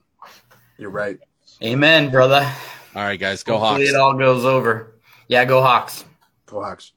[0.76, 1.18] You're right.
[1.62, 2.50] amen, brother.
[2.96, 3.94] All right, guys, go Hopefully Hawks.
[3.94, 4.96] it all goes over.
[5.28, 6.04] Yeah, go Hawks.
[6.46, 6.92] Go Hawks.